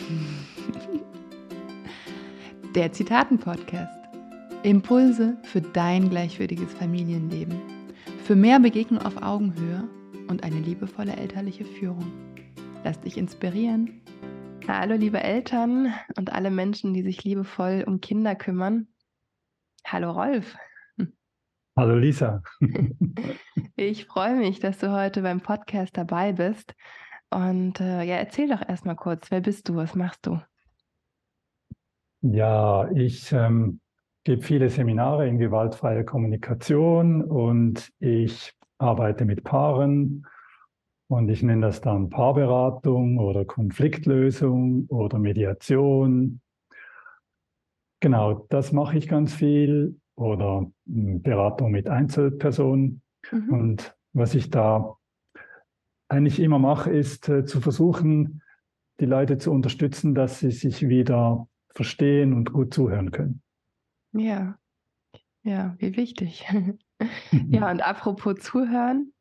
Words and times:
Der 2.74 2.92
Zitaten-Podcast. 2.92 3.98
Impulse 4.62 5.36
für 5.44 5.60
dein 5.60 6.10
gleichwürdiges 6.10 6.72
Familienleben. 6.74 7.54
Für 8.24 8.36
mehr 8.36 8.60
Begegnung 8.60 9.02
auf 9.02 9.22
Augenhöhe 9.22 9.88
und 10.28 10.44
eine 10.44 10.60
liebevolle 10.60 11.16
elterliche 11.16 11.64
Führung. 11.64 12.12
Lass 12.84 13.00
dich 13.00 13.16
inspirieren. 13.16 14.02
Hallo 14.68 14.94
liebe 14.94 15.22
Eltern 15.22 15.92
und 16.16 16.32
alle 16.32 16.50
Menschen, 16.50 16.94
die 16.94 17.02
sich 17.02 17.24
liebevoll 17.24 17.84
um 17.86 18.00
Kinder 18.00 18.34
kümmern. 18.34 18.88
Hallo 19.84 20.12
Rolf. 20.12 20.56
Hallo 21.76 21.96
Lisa. 21.96 22.42
ich 23.76 24.04
freue 24.04 24.36
mich, 24.36 24.60
dass 24.60 24.78
du 24.78 24.92
heute 24.92 25.22
beim 25.22 25.40
Podcast 25.40 25.96
dabei 25.96 26.32
bist. 26.32 26.74
Und 27.30 27.80
äh, 27.80 28.02
ja, 28.02 28.16
erzähl 28.16 28.48
doch 28.48 28.66
erstmal 28.66 28.96
kurz, 28.96 29.30
wer 29.30 29.40
bist 29.40 29.68
du, 29.68 29.76
was 29.76 29.94
machst 29.94 30.26
du? 30.26 30.40
Ja, 32.22 32.90
ich 32.90 33.32
ähm, 33.32 33.80
gebe 34.24 34.42
viele 34.42 34.68
Seminare 34.68 35.26
in 35.26 35.38
gewaltfreier 35.38 36.04
Kommunikation 36.04 37.22
und 37.22 37.92
ich 37.98 38.52
arbeite 38.78 39.24
mit 39.24 39.44
Paaren 39.44 40.26
und 41.08 41.28
ich 41.28 41.42
nenne 41.42 41.66
das 41.66 41.80
dann 41.80 42.10
Paarberatung 42.10 43.18
oder 43.18 43.44
Konfliktlösung 43.44 44.86
oder 44.88 45.18
Mediation. 45.18 46.40
Genau, 48.00 48.46
das 48.48 48.72
mache 48.72 48.98
ich 48.98 49.08
ganz 49.08 49.34
viel 49.34 50.00
oder 50.16 50.70
hm, 50.86 51.22
Beratung 51.22 51.70
mit 51.70 51.88
Einzelpersonen. 51.88 53.02
Mhm. 53.30 53.52
Und 53.52 53.96
was 54.12 54.34
ich 54.34 54.50
da 54.50 54.96
eigentlich 56.10 56.40
immer 56.40 56.58
mache, 56.58 56.90
ist 56.90 57.28
äh, 57.28 57.44
zu 57.44 57.60
versuchen, 57.60 58.42
die 58.98 59.06
Leute 59.06 59.38
zu 59.38 59.50
unterstützen, 59.52 60.14
dass 60.14 60.40
sie 60.40 60.50
sich 60.50 60.88
wieder 60.88 61.48
verstehen 61.70 62.32
und 62.32 62.52
gut 62.52 62.74
zuhören 62.74 63.12
können. 63.12 63.42
Ja, 64.12 64.58
ja, 65.42 65.74
wie 65.78 65.96
wichtig. 65.96 66.44
ja, 67.30 67.70
und 67.70 67.80
apropos 67.80 68.40
Zuhören, 68.40 69.12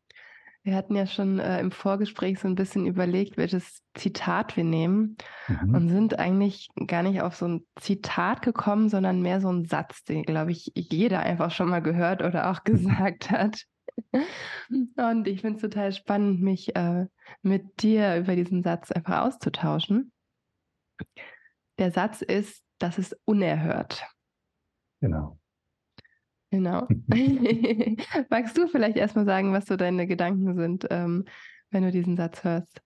wir 0.64 0.76
hatten 0.76 0.96
ja 0.96 1.06
schon 1.06 1.40
äh, 1.40 1.60
im 1.62 1.72
Vorgespräch 1.72 2.40
so 2.40 2.48
ein 2.48 2.56
bisschen 2.56 2.86
überlegt, 2.86 3.38
welches 3.38 3.82
Zitat 3.94 4.58
wir 4.58 4.66
nehmen 4.66 5.16
mhm. 5.48 5.74
und 5.74 5.90
sind 5.90 6.20
eigentlich 6.20 6.70
gar 6.88 7.04
nicht 7.04 7.22
auf 7.22 7.36
so 7.36 7.48
ein 7.48 7.66
Zitat 7.80 8.42
gekommen, 8.42 8.90
sondern 8.90 9.22
mehr 9.22 9.40
so 9.40 9.50
ein 9.50 9.66
Satz, 9.66 10.04
den, 10.04 10.24
glaube 10.24 10.52
ich, 10.52 10.72
jeder 10.76 11.20
einfach 11.20 11.52
schon 11.52 11.70
mal 11.70 11.82
gehört 11.82 12.22
oder 12.22 12.50
auch 12.52 12.64
gesagt 12.66 13.32
hat. 13.32 13.64
Und 14.98 15.28
ich 15.28 15.42
finde 15.42 15.56
es 15.56 15.62
total 15.62 15.92
spannend, 15.92 16.42
mich 16.42 16.76
äh, 16.76 17.08
mit 17.42 17.82
dir 17.82 18.18
über 18.18 18.36
diesen 18.36 18.64
Satz 18.64 18.92
einfach 18.92 19.26
auszutauschen. 19.26 20.12
Der 21.78 21.92
Satz 21.92 22.22
ist, 22.22 22.64
das 22.78 22.98
ist 22.98 23.18
unerhört. 23.26 24.06
Genau. 25.02 25.40
Genau. 26.52 26.88
Magst 28.30 28.58
du 28.58 28.68
vielleicht 28.68 28.98
erstmal 28.98 29.26
sagen, 29.26 29.54
was 29.54 29.68
so 29.68 29.76
deine 29.76 30.08
Gedanken 30.08 30.56
sind, 30.56 30.88
ähm, 30.90 31.26
wenn 31.70 31.84
du 31.84 31.92
diesen 31.92 32.18
Satz 32.18 32.44
hörst? 32.44 32.82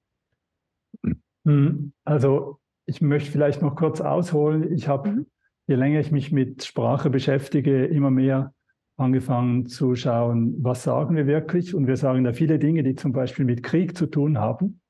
Hm, 1.45 1.93
also 2.03 2.59
ich 2.85 3.01
möchte 3.01 3.31
vielleicht 3.31 3.61
noch 3.61 3.75
kurz 3.75 4.01
ausholen. 4.01 4.71
Ich 4.73 4.87
habe, 4.87 5.11
mhm. 5.11 5.25
je 5.67 5.75
länger 5.75 5.99
ich 5.99 6.11
mich 6.11 6.31
mit 6.31 6.65
Sprache 6.65 7.09
beschäftige, 7.09 7.85
immer 7.85 8.11
mehr 8.11 8.53
angefangen 8.97 9.65
zu 9.65 9.95
schauen, 9.95 10.55
was 10.63 10.83
sagen 10.83 11.15
wir 11.15 11.27
wirklich. 11.27 11.73
Und 11.73 11.87
wir 11.87 11.97
sagen 11.97 12.23
da 12.23 12.33
viele 12.33 12.59
Dinge, 12.59 12.83
die 12.83 12.95
zum 12.95 13.11
Beispiel 13.11 13.45
mit 13.45 13.63
Krieg 13.63 13.97
zu 13.97 14.07
tun 14.07 14.37
haben. 14.37 14.81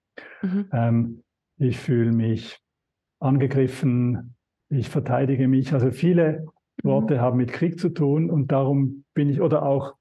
Mhm. 0.41 0.65
Ähm, 0.71 1.23
ich 1.57 1.77
fühle 1.79 2.11
mich 2.11 2.59
angegriffen, 3.19 4.35
ich 4.69 4.89
verteidige 4.89 5.47
mich. 5.47 5.73
Also 5.73 5.91
viele 5.91 6.45
mhm. 6.83 6.89
Worte 6.89 7.21
haben 7.21 7.37
mit 7.37 7.53
Krieg 7.53 7.79
zu 7.79 7.89
tun 7.89 8.29
und 8.29 8.51
darum 8.51 9.05
bin 9.13 9.29
ich, 9.29 9.41
oder 9.41 9.63
auch 9.63 9.95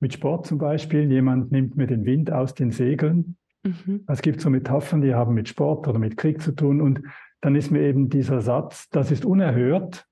mit 0.00 0.12
Sport 0.12 0.46
zum 0.46 0.58
Beispiel, 0.58 1.10
jemand 1.10 1.50
nimmt 1.50 1.76
mir 1.76 1.86
den 1.86 2.04
Wind 2.04 2.32
aus 2.32 2.54
den 2.54 2.70
Segeln. 2.70 3.36
Mhm. 3.64 4.04
Es 4.06 4.22
gibt 4.22 4.40
so 4.40 4.50
Metaphern, 4.50 5.00
die 5.00 5.14
haben 5.14 5.34
mit 5.34 5.48
Sport 5.48 5.88
oder 5.88 5.98
mit 5.98 6.16
Krieg 6.16 6.40
zu 6.40 6.52
tun 6.52 6.80
und 6.80 7.02
dann 7.40 7.54
ist 7.54 7.70
mir 7.70 7.82
eben 7.82 8.08
dieser 8.08 8.40
Satz, 8.40 8.88
das 8.90 9.10
ist 9.10 9.24
unerhört, 9.24 10.06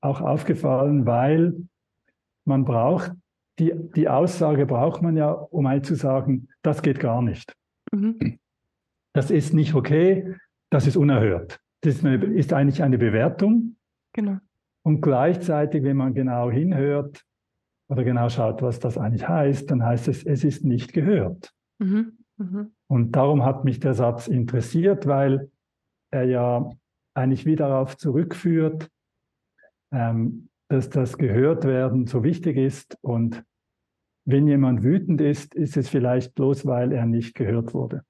auch 0.00 0.20
aufgefallen, 0.20 1.06
weil 1.06 1.54
man 2.46 2.64
braucht, 2.64 3.12
die, 3.58 3.72
die 3.94 4.08
Aussage 4.08 4.66
braucht 4.66 5.02
man 5.02 5.16
ja, 5.16 5.30
um 5.30 5.64
mal 5.64 5.82
zu 5.82 5.94
sagen, 5.94 6.48
das 6.62 6.82
geht 6.82 7.00
gar 7.00 7.22
nicht. 7.22 7.54
Mhm. 7.92 8.38
Das 9.14 9.30
ist 9.30 9.52
nicht 9.52 9.74
okay, 9.74 10.36
das 10.70 10.86
ist 10.86 10.96
unerhört. 10.96 11.60
Das 11.82 11.96
ist, 11.96 12.04
eine, 12.04 12.24
ist 12.24 12.52
eigentlich 12.52 12.82
eine 12.82 12.98
Bewertung. 12.98 13.76
Genau. 14.14 14.38
Und 14.82 15.02
gleichzeitig, 15.02 15.82
wenn 15.82 15.96
man 15.96 16.14
genau 16.14 16.50
hinhört 16.50 17.22
oder 17.88 18.04
genau 18.04 18.28
schaut, 18.28 18.62
was 18.62 18.78
das 18.78 18.96
eigentlich 18.96 19.28
heißt, 19.28 19.70
dann 19.70 19.84
heißt 19.84 20.08
es, 20.08 20.24
es 20.24 20.44
ist 20.44 20.64
nicht 20.64 20.92
gehört. 20.92 21.52
Mhm. 21.78 22.18
Mhm. 22.38 22.72
Und 22.86 23.12
darum 23.12 23.44
hat 23.44 23.64
mich 23.64 23.80
der 23.80 23.94
Satz 23.94 24.26
interessiert, 24.26 25.06
weil 25.06 25.50
er 26.10 26.24
ja 26.24 26.70
eigentlich 27.14 27.44
wieder 27.44 27.68
darauf 27.68 27.96
zurückführt, 27.96 28.88
ähm, 29.92 30.49
dass 30.70 30.88
das 30.88 31.18
Gehörtwerden 31.18 32.06
so 32.06 32.22
wichtig 32.22 32.56
ist. 32.56 32.96
Und 33.02 33.44
wenn 34.24 34.46
jemand 34.46 34.84
wütend 34.84 35.20
ist, 35.20 35.54
ist 35.54 35.76
es 35.76 35.88
vielleicht 35.88 36.34
bloß, 36.36 36.64
weil 36.64 36.92
er 36.92 37.06
nicht 37.06 37.34
gehört 37.34 37.74
wurde. 37.74 38.04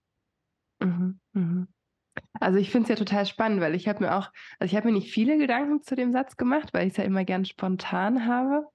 Mhm, 0.80 1.18
mh. 1.32 1.66
Also 2.38 2.58
ich 2.58 2.70
finde 2.70 2.84
es 2.84 2.88
ja 2.90 2.96
total 2.96 3.24
spannend, 3.24 3.62
weil 3.62 3.74
ich 3.74 3.88
habe 3.88 4.04
mir 4.04 4.14
auch, 4.14 4.30
also 4.58 4.70
ich 4.70 4.76
habe 4.76 4.88
mir 4.88 4.92
nicht 4.92 5.10
viele 5.10 5.38
Gedanken 5.38 5.80
zu 5.82 5.96
dem 5.96 6.12
Satz 6.12 6.36
gemacht, 6.36 6.68
weil 6.72 6.86
ich 6.86 6.92
es 6.92 6.96
ja 6.98 7.04
immer 7.04 7.24
gern 7.24 7.46
spontan 7.46 8.26
habe. 8.26 8.66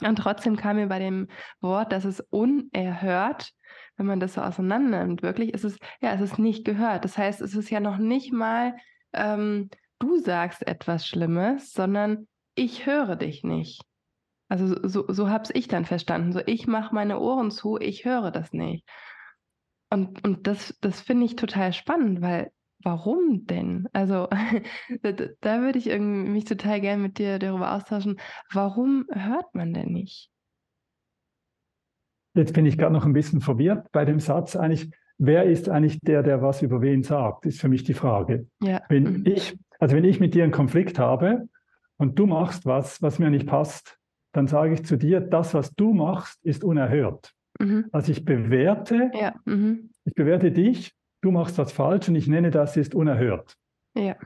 Und 0.00 0.16
trotzdem 0.16 0.56
kam 0.56 0.76
mir 0.76 0.86
bei 0.86 1.00
dem 1.00 1.26
Wort, 1.60 1.92
dass 1.92 2.04
es 2.04 2.20
unerhört, 2.20 3.52
wenn 3.96 4.06
man 4.06 4.20
das 4.20 4.34
so 4.34 4.42
auseinander 4.42 5.04
nimmt, 5.04 5.22
wirklich 5.22 5.52
ist 5.54 5.64
es, 5.64 5.76
ja, 6.00 6.12
es 6.12 6.20
ist 6.20 6.38
nicht 6.38 6.64
gehört. 6.64 7.04
Das 7.04 7.18
heißt, 7.18 7.40
es 7.40 7.56
ist 7.56 7.68
ja 7.68 7.80
noch 7.80 7.98
nicht 7.98 8.32
mal, 8.32 8.76
ähm, 9.12 9.70
du 9.98 10.18
sagst 10.18 10.64
etwas 10.66 11.06
Schlimmes, 11.06 11.72
sondern 11.72 12.28
ich 12.54 12.86
höre 12.86 13.16
dich 13.16 13.44
nicht. 13.44 13.82
Also 14.48 14.86
so, 14.86 15.06
so 15.08 15.30
habe 15.30 15.48
ich 15.54 15.68
dann 15.68 15.86
verstanden. 15.86 16.32
So, 16.32 16.40
ich 16.44 16.66
mache 16.66 16.94
meine 16.94 17.18
Ohren 17.20 17.50
zu, 17.50 17.78
ich 17.78 18.04
höre 18.04 18.30
das 18.30 18.52
nicht. 18.52 18.86
Und, 19.90 20.24
und 20.24 20.46
das, 20.46 20.76
das 20.80 21.00
finde 21.00 21.26
ich 21.26 21.36
total 21.36 21.72
spannend, 21.72 22.20
weil 22.20 22.50
warum 22.82 23.46
denn? 23.46 23.88
Also 23.92 24.28
da, 25.02 25.12
da, 25.40 25.60
würde 25.60 25.78
ich 25.78 25.86
irgendwie 25.86 26.30
mich 26.30 26.44
total 26.44 26.80
gerne 26.80 27.02
mit 27.02 27.18
dir 27.18 27.38
darüber 27.38 27.74
austauschen. 27.74 28.18
Warum 28.50 29.06
hört 29.10 29.54
man 29.54 29.72
denn 29.72 29.92
nicht? 29.92 30.30
Jetzt 32.34 32.54
bin 32.54 32.66
ich 32.66 32.78
gerade 32.78 32.92
noch 32.92 33.04
ein 33.04 33.12
bisschen 33.12 33.40
verwirrt 33.40 33.90
bei 33.92 34.04
dem 34.04 34.20
Satz. 34.20 34.56
Eigentlich, 34.56 34.90
wer 35.18 35.44
ist 35.44 35.68
eigentlich 35.68 36.00
der, 36.00 36.22
der 36.22 36.42
was 36.42 36.62
über 36.62 36.80
wen 36.80 37.02
sagt, 37.02 37.46
ist 37.46 37.60
für 37.60 37.68
mich 37.68 37.84
die 37.84 37.94
Frage. 37.94 38.48
Ja. 38.62 38.82
Wenn 38.88 39.04
mhm. 39.04 39.22
ich, 39.26 39.58
also 39.78 39.94
wenn 39.96 40.04
ich 40.04 40.20
mit 40.20 40.34
dir 40.34 40.42
einen 40.42 40.52
Konflikt 40.52 40.98
habe 40.98 41.48
und 42.02 42.18
du 42.18 42.26
machst 42.26 42.66
was, 42.66 43.00
was 43.00 43.20
mir 43.20 43.30
nicht 43.30 43.46
passt, 43.46 43.96
dann 44.34 44.48
sage 44.48 44.74
ich 44.74 44.84
zu 44.84 44.96
dir, 44.96 45.20
das, 45.20 45.54
was 45.54 45.72
du 45.74 45.94
machst, 45.94 46.44
ist 46.44 46.64
unerhört. 46.64 47.32
Mhm. 47.60 47.86
Also 47.92 48.10
ich 48.10 48.24
bewerte, 48.24 49.12
ja. 49.14 49.36
mhm. 49.44 49.90
ich 50.04 50.12
bewerte 50.14 50.50
dich, 50.50 50.96
du 51.22 51.30
machst 51.30 51.58
was 51.58 51.70
falsch 51.70 52.08
und 52.08 52.16
ich 52.16 52.26
nenne 52.26 52.50
das 52.50 52.76
ist 52.76 52.96
unerhört. 52.96 53.56
Ja. 53.96 54.16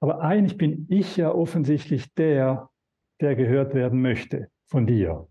Aber 0.00 0.20
eigentlich 0.20 0.56
bin 0.56 0.86
ich 0.88 1.16
ja 1.16 1.32
offensichtlich 1.32 2.14
der, 2.14 2.70
der 3.20 3.34
gehört 3.34 3.74
werden 3.74 4.02
möchte 4.02 4.48
von 4.66 4.86
dir. 4.86 5.26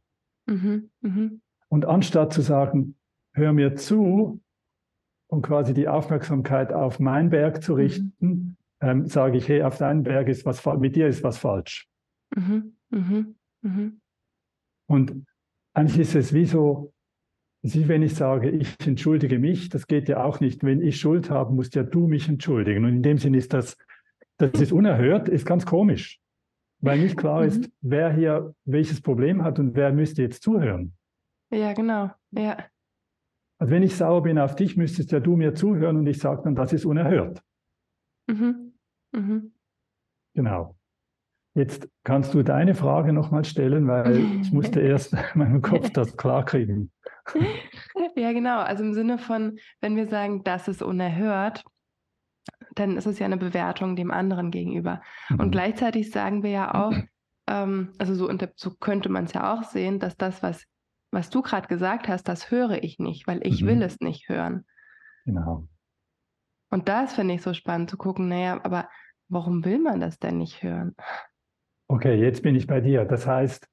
Mhm. 0.48 0.92
mhm. 1.00 1.42
Und 1.70 1.86
anstatt 1.86 2.34
zu 2.34 2.42
sagen, 2.42 2.98
hör 3.34 3.54
mir 3.54 3.76
zu 3.76 4.42
und 5.28 5.44
quasi 5.44 5.74
die 5.74 5.88
Aufmerksamkeit 5.88 6.74
auf 6.74 7.00
mein 7.00 7.30
Berg 7.30 7.64
zu 7.64 7.72
mhm. 7.72 7.78
richten, 7.78 8.58
ähm, 8.82 9.08
sage 9.08 9.38
ich, 9.38 9.48
hey, 9.48 9.64
auf 9.64 9.78
deinem 9.78 10.04
Berg 10.04 10.28
ist 10.28 10.46
was 10.46 10.66
mit 10.80 10.96
dir 10.96 11.08
ist 11.08 11.24
was 11.24 11.38
falsch. 11.38 11.88
Mhm, 12.36 12.76
mhm, 12.90 13.36
mhm. 13.62 14.02
Und 14.88 15.26
eigentlich 15.74 16.00
ist 16.00 16.16
es 16.16 16.34
wie 16.34 16.46
so, 16.46 16.94
wie 17.62 17.88
wenn 17.88 18.04
ich 18.04 18.16
sage, 18.16 18.50
ich 18.50 18.76
entschuldige 18.86 19.40
mich, 19.40 19.70
das 19.70 19.88
geht 19.88 20.08
ja 20.08 20.24
auch 20.24 20.40
nicht. 20.40 20.64
Wenn 20.64 20.82
ich 20.82 21.00
Schuld 21.00 21.30
habe, 21.30 21.54
musst 21.54 21.76
ja 21.76 21.84
du 21.84 22.08
mich 22.08 22.30
entschuldigen. 22.30 22.86
Und 22.86 22.92
in 22.92 23.04
dem 23.04 23.18
Sinne 23.18 23.38
ist 23.38 23.54
das, 23.54 23.78
das 24.38 24.52
ist 24.62 24.72
unerhört, 24.72 25.30
ist 25.30 25.46
ganz 25.46 25.66
komisch, 25.66 26.20
weil 26.82 27.00
nicht 27.00 27.18
klar 27.18 27.46
ist, 27.46 27.62
mhm. 27.62 27.72
wer 27.82 28.14
hier 28.14 28.54
welches 28.66 29.02
Problem 29.02 29.44
hat 29.44 29.60
und 29.60 29.76
wer 29.76 29.92
müsste 29.92 30.22
jetzt 30.22 30.44
zuhören. 30.44 30.94
Ja, 31.52 31.74
genau, 31.74 32.12
ja. 32.32 32.58
Also 33.58 33.72
wenn 33.72 33.84
ich 33.84 33.96
sauer 33.96 34.24
bin 34.24 34.38
auf 34.38 34.56
dich, 34.56 34.76
müsstest 34.76 35.12
ja 35.12 35.20
du 35.20 35.36
mir 35.36 35.56
zuhören 35.56 35.98
und 35.98 36.08
ich 36.08 36.20
sage 36.20 36.42
dann, 36.44 36.56
das 36.56 36.74
ist 36.74 36.86
unerhört. 36.86 37.42
Mhm. 38.28 38.65
Mhm. 39.12 39.54
Genau. 40.34 40.76
Jetzt 41.56 41.88
kannst 42.04 42.34
du 42.34 42.44
deine 42.44 42.76
Frage 42.76 43.14
nochmal 43.14 43.46
stellen, 43.46 43.88
weil 43.88 44.18
ich 44.42 44.52
musste 44.52 44.82
erst 44.82 45.14
in 45.34 45.40
meinem 45.40 45.62
Kopf 45.62 45.90
das 45.92 46.16
klarkriegen. 46.18 46.92
Ja, 48.18 48.32
genau. 48.32 48.60
Also 48.60 48.84
im 48.84 48.94
Sinne 48.94 49.18
von, 49.18 49.58
wenn 49.82 49.98
wir 49.98 50.08
sagen, 50.08 50.44
das 50.46 50.70
ist 50.70 50.82
unerhört, 50.82 51.66
dann 52.76 52.96
ist 52.96 53.06
es 53.08 53.20
ja 53.20 53.26
eine 53.26 53.36
Bewertung 53.36 53.98
dem 53.98 54.10
anderen 54.10 54.52
gegenüber. 54.52 55.02
Mhm. 55.30 55.40
Und 55.40 55.52
gleichzeitig 55.52 56.12
sagen 56.12 56.44
wir 56.44 56.50
ja 56.50 56.74
auch, 56.74 56.94
ähm, 57.48 57.94
also 57.98 58.16
so, 58.16 58.30
so 58.56 58.72
könnte 58.76 59.10
man 59.10 59.26
es 59.26 59.34
ja 59.34 59.54
auch 59.54 59.64
sehen, 59.64 60.00
dass 60.00 60.16
das, 60.16 60.42
was, 60.44 60.66
was 61.12 61.30
du 61.30 61.42
gerade 61.42 61.68
gesagt 61.68 62.08
hast, 62.08 62.24
das 62.30 62.52
höre 62.52 62.84
ich 62.84 63.00
nicht, 63.00 63.28
weil 63.28 63.46
ich 63.46 63.64
mhm. 63.64 63.68
will 63.68 63.82
es 63.82 64.00
nicht 64.00 64.30
hören. 64.30 64.66
Genau. 65.26 65.68
Und 66.76 66.90
das 66.90 67.14
finde 67.14 67.36
ich 67.36 67.42
so 67.42 67.54
spannend 67.54 67.90
zu 67.90 67.96
gucken, 67.96 68.28
naja, 68.28 68.60
aber 68.62 68.90
warum 69.30 69.64
will 69.64 69.80
man 69.80 70.02
das 70.02 70.20
denn 70.20 70.40
nicht 70.40 70.62
hören? 70.62 70.94
Okay, 71.88 72.16
jetzt 72.16 72.44
bin 72.44 72.54
ich 72.54 72.68
bei 72.68 72.82
dir. 72.82 73.06
Das 73.06 73.26
heißt, 73.26 73.66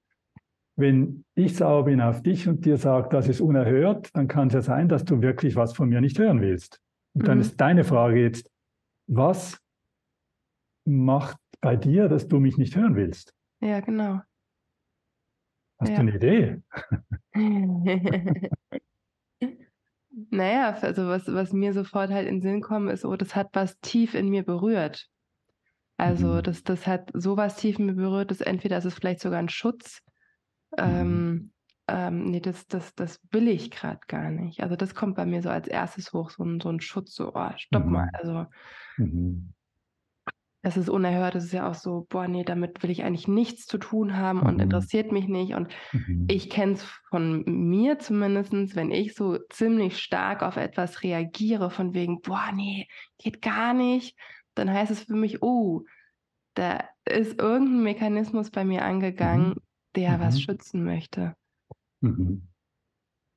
wenn 0.76 1.24
ich 1.34 1.56
sauer 1.56 1.86
bin 1.86 2.00
auf 2.00 2.22
dich 2.22 2.46
und 2.46 2.64
dir 2.64 2.76
sage, 2.76 3.08
das 3.08 3.26
ist 3.26 3.40
unerhört, 3.40 4.14
dann 4.14 4.28
kann 4.28 4.46
es 4.46 4.54
ja 4.54 4.62
sein, 4.62 4.88
dass 4.88 5.04
du 5.04 5.20
wirklich 5.20 5.56
was 5.56 5.74
von 5.74 5.88
mir 5.88 6.00
nicht 6.00 6.16
hören 6.20 6.40
willst. 6.40 6.80
Und 7.14 7.26
dann 7.26 7.38
mhm. 7.38 7.40
ist 7.40 7.60
deine 7.60 7.82
Frage 7.82 8.22
jetzt, 8.22 8.48
was 9.08 9.60
macht 10.86 11.38
bei 11.60 11.74
dir, 11.74 12.08
dass 12.08 12.28
du 12.28 12.38
mich 12.38 12.56
nicht 12.56 12.76
hören 12.76 12.94
willst? 12.94 13.34
Ja, 13.60 13.80
genau. 13.80 14.20
Hast 15.80 15.88
ja. 15.88 15.96
du 15.96 16.02
eine 16.02 16.14
Idee? 16.14 16.62
naja, 20.30 20.76
also 20.80 21.08
was, 21.08 21.26
was 21.26 21.52
mir 21.52 21.72
sofort 21.72 22.10
halt 22.10 22.28
in 22.28 22.36
den 22.36 22.42
Sinn 22.42 22.60
kommt, 22.60 22.90
ist, 22.90 23.04
oh, 23.04 23.16
das 23.16 23.34
hat 23.34 23.48
was 23.52 23.78
tief 23.80 24.14
in 24.14 24.28
mir 24.28 24.44
berührt. 24.44 25.08
Also 25.96 26.26
mhm. 26.26 26.42
das, 26.42 26.62
das 26.64 26.86
hat 26.86 27.10
sowas 27.14 27.56
tief 27.56 27.78
in 27.78 27.86
mir 27.86 27.94
berührt, 27.94 28.30
dass 28.30 28.40
entweder 28.40 28.78
ist 28.78 28.84
es 28.84 28.94
vielleicht 28.94 29.20
sogar 29.20 29.38
ein 29.38 29.48
Schutz, 29.48 30.02
Mhm. 30.72 30.78
Ähm, 30.78 31.50
ähm, 31.88 32.24
nee, 32.30 32.40
das, 32.40 32.66
das, 32.66 32.94
das 32.94 33.20
will 33.30 33.48
ich 33.48 33.70
gerade 33.70 34.00
gar 34.06 34.30
nicht. 34.30 34.62
Also 34.62 34.76
das 34.76 34.94
kommt 34.94 35.16
bei 35.16 35.26
mir 35.26 35.42
so 35.42 35.50
als 35.50 35.68
erstes 35.68 36.12
hoch, 36.12 36.30
so 36.30 36.44
ein, 36.44 36.60
so 36.60 36.68
ein 36.68 36.80
Schutz, 36.80 37.14
so, 37.14 37.32
oh, 37.34 37.50
stopp 37.56 37.84
mhm. 37.84 37.92
mal. 37.92 38.10
Also 38.12 38.46
mhm. 38.96 39.52
Das 40.62 40.76
ist 40.76 40.88
unerhört, 40.88 41.34
das 41.34 41.44
ist 41.44 41.52
ja 41.52 41.68
auch 41.68 41.74
so, 41.74 42.06
boah, 42.08 42.28
nee, 42.28 42.44
damit 42.44 42.82
will 42.82 42.90
ich 42.90 43.02
eigentlich 43.02 43.28
nichts 43.28 43.66
zu 43.66 43.78
tun 43.78 44.16
haben 44.16 44.40
und 44.40 44.54
mhm. 44.54 44.60
interessiert 44.60 45.10
mich 45.10 45.26
nicht. 45.26 45.54
Und 45.54 45.68
mhm. 45.92 46.26
ich 46.28 46.50
kenne 46.50 46.74
es 46.74 46.84
von 47.10 47.42
mir 47.44 47.98
zumindest, 47.98 48.76
wenn 48.76 48.90
ich 48.90 49.14
so 49.14 49.38
ziemlich 49.50 49.98
stark 49.98 50.42
auf 50.42 50.56
etwas 50.56 51.02
reagiere, 51.02 51.70
von 51.70 51.94
wegen, 51.94 52.20
boah, 52.20 52.50
nee, 52.54 52.86
geht 53.18 53.42
gar 53.42 53.74
nicht, 53.74 54.16
dann 54.54 54.70
heißt 54.70 54.90
es 54.90 55.02
für 55.02 55.16
mich, 55.16 55.42
oh, 55.42 55.82
da 56.54 56.84
ist 57.04 57.40
irgendein 57.40 57.82
Mechanismus 57.82 58.50
bei 58.50 58.64
mir 58.64 58.84
angegangen, 58.84 59.48
mhm 59.50 59.62
der 59.94 60.16
mhm. 60.16 60.20
was 60.20 60.40
schützen 60.40 60.84
möchte. 60.84 61.34
Mhm. 62.00 62.48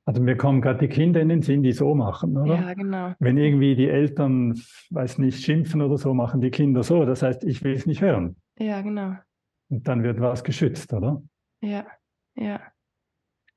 Also 0.07 0.21
mir 0.21 0.37
kommen 0.37 0.61
gerade 0.61 0.87
die 0.87 0.87
Kinder 0.87 1.19
in 1.19 1.29
den 1.29 1.41
Sinn, 1.41 1.63
die 1.63 1.71
so 1.71 1.95
machen, 1.95 2.37
oder? 2.37 2.55
Ja, 2.55 2.73
genau. 2.75 3.13
Wenn 3.17 3.37
irgendwie 3.37 3.75
die 3.75 3.89
Eltern, 3.89 4.53
weiß 4.91 5.17
nicht, 5.17 5.43
schimpfen 5.43 5.81
oder 5.81 5.97
so, 5.97 6.13
machen 6.13 6.41
die 6.41 6.51
Kinder 6.51 6.83
so. 6.83 7.05
Das 7.05 7.23
heißt, 7.23 7.43
ich 7.43 7.63
will 7.63 7.73
es 7.73 7.87
nicht 7.87 8.01
hören. 8.01 8.35
Ja, 8.59 8.81
genau. 8.81 9.15
Und 9.69 9.87
dann 9.87 10.03
wird 10.03 10.21
was 10.21 10.43
geschützt, 10.43 10.93
oder? 10.93 11.23
Ja, 11.61 11.87
ja. 12.35 12.61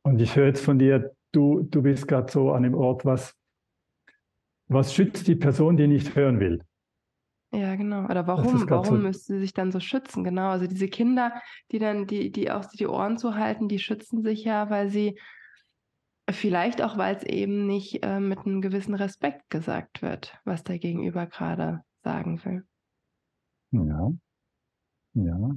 Und 0.02 0.22
ich 0.22 0.36
höre 0.36 0.46
jetzt 0.46 0.64
von 0.64 0.78
dir, 0.78 1.14
du, 1.32 1.64
du 1.64 1.82
bist 1.82 2.08
gerade 2.08 2.32
so 2.32 2.52
an 2.52 2.62
dem 2.62 2.74
Ort, 2.74 3.04
was, 3.04 3.34
was 4.68 4.94
schützt 4.94 5.28
die 5.28 5.36
Person, 5.36 5.76
die 5.76 5.86
nicht 5.86 6.16
hören 6.16 6.40
will? 6.40 6.64
Ja, 7.52 7.76
genau. 7.76 8.04
Oder 8.04 8.26
warum, 8.26 8.68
warum 8.70 8.84
so 8.84 8.94
müsste 8.94 9.34
sie 9.34 9.40
sich 9.40 9.52
dann 9.52 9.70
so 9.70 9.80
schützen? 9.80 10.24
Genau. 10.24 10.48
Also 10.48 10.66
diese 10.66 10.88
Kinder, 10.88 11.34
die 11.72 11.78
dann, 11.78 12.06
die, 12.06 12.32
die 12.32 12.50
auch 12.50 12.64
die 12.64 12.86
Ohren 12.86 13.18
zu 13.18 13.34
halten, 13.34 13.68
die 13.68 13.78
schützen 13.78 14.22
sich 14.22 14.44
ja, 14.44 14.70
weil 14.70 14.88
sie 14.88 15.18
vielleicht 16.30 16.82
auch, 16.82 16.96
weil 16.98 17.16
es 17.16 17.24
eben 17.24 17.66
nicht 17.66 18.04
äh, 18.04 18.20
mit 18.20 18.40
einem 18.40 18.60
gewissen 18.60 18.94
Respekt 18.94 19.50
gesagt 19.50 20.02
wird, 20.02 20.38
was 20.44 20.64
der 20.64 20.78
Gegenüber 20.78 21.26
gerade 21.26 21.82
sagen 22.02 22.44
will. 22.44 22.64
Ja. 23.70 24.12
Ja. 25.14 25.56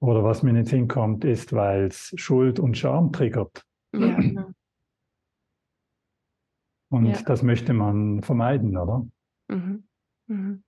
Oder 0.00 0.22
was 0.22 0.42
mir 0.42 0.50
in 0.50 0.56
den 0.56 0.64
Sinn 0.66 0.88
kommt, 0.88 1.24
ist, 1.24 1.52
weil 1.52 1.86
es 1.86 2.12
Schuld 2.16 2.60
und 2.60 2.76
Scham 2.76 3.12
triggert. 3.12 3.64
Ja, 3.92 3.98
genau. 4.20 4.50
Und 6.90 7.06
ja. 7.06 7.22
das 7.22 7.42
möchte 7.42 7.72
man 7.72 8.22
vermeiden, 8.22 8.76
oder? 8.76 9.06
Mhm. 9.48 9.88
Mhm. 10.26 10.62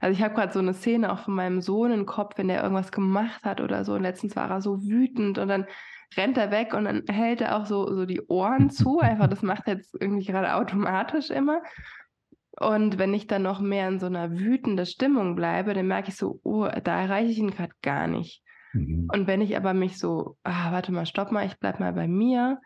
Also 0.00 0.12
ich 0.12 0.22
habe 0.22 0.34
gerade 0.34 0.52
so 0.52 0.58
eine 0.58 0.74
Szene 0.74 1.12
auch 1.12 1.20
von 1.20 1.34
meinem 1.34 1.60
Sohn 1.60 1.90
im 1.92 2.06
Kopf, 2.06 2.38
wenn 2.38 2.48
der 2.48 2.62
irgendwas 2.62 2.92
gemacht 2.92 3.42
hat 3.44 3.60
oder 3.60 3.84
so. 3.84 3.94
Und 3.94 4.02
letztens 4.02 4.36
war 4.36 4.50
er 4.50 4.60
so 4.60 4.82
wütend 4.82 5.38
und 5.38 5.48
dann 5.48 5.66
rennt 6.16 6.36
er 6.36 6.50
weg 6.50 6.74
und 6.74 6.84
dann 6.84 7.04
hält 7.08 7.40
er 7.40 7.56
auch 7.56 7.66
so, 7.66 7.92
so 7.94 8.06
die 8.06 8.22
Ohren 8.28 8.70
zu. 8.70 9.00
Einfach, 9.00 9.28
das 9.28 9.42
macht 9.42 9.66
er 9.66 9.74
jetzt 9.74 9.96
irgendwie 10.00 10.26
gerade 10.26 10.54
automatisch 10.54 11.30
immer. 11.30 11.62
Und 12.58 12.98
wenn 12.98 13.12
ich 13.12 13.26
dann 13.26 13.42
noch 13.42 13.60
mehr 13.60 13.88
in 13.88 13.98
so 13.98 14.06
einer 14.06 14.30
wütenden 14.30 14.86
Stimmung 14.86 15.36
bleibe, 15.36 15.74
dann 15.74 15.88
merke 15.88 16.08
ich 16.08 16.16
so, 16.16 16.40
oh, 16.42 16.66
da 16.66 17.02
erreiche 17.02 17.30
ich 17.30 17.38
ihn 17.38 17.50
gerade 17.50 17.72
gar 17.82 18.06
nicht. 18.06 18.42
Mhm. 18.72 19.08
Und 19.12 19.26
wenn 19.26 19.42
ich 19.42 19.56
aber 19.56 19.74
mich 19.74 19.98
so, 19.98 20.36
ah, 20.42 20.72
warte 20.72 20.90
mal, 20.90 21.04
stopp 21.04 21.32
mal, 21.32 21.44
ich 21.44 21.58
bleib 21.58 21.80
mal 21.80 21.92
bei 21.92 22.08
mir 22.08 22.60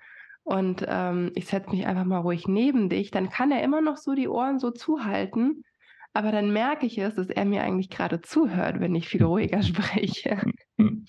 und 0.45 0.85
ähm, 0.87 1.33
ich 1.35 1.47
setze 1.47 1.71
mich 1.71 1.87
einfach 1.87 2.05
mal 2.05 2.19
ruhig 2.19 2.47
neben 2.47 2.89
dich, 2.89 3.11
dann 3.11 3.31
kann 3.31 3.51
er 3.51 3.65
immer 3.65 3.81
noch 3.81 3.97
so 3.97 4.15
die 4.15 4.29
Ohren 4.29 4.61
so 4.61 4.71
zuhalten 4.71 5.65
aber 6.13 6.33
dann 6.33 6.53
merke 6.53 6.87
ich 6.87 6.99
es, 6.99 7.15
dass 7.15 7.29
er 7.29 7.45
mir 7.45 7.63
eigentlich 7.63 7.89
gerade 7.89 8.21
zuhört, 8.21 8.81
wenn 8.81 8.95
ich 8.95 9.09
viel 9.09 9.23
ruhiger 9.23 9.63
spreche. 9.63 10.41
Mhm. 10.77 11.07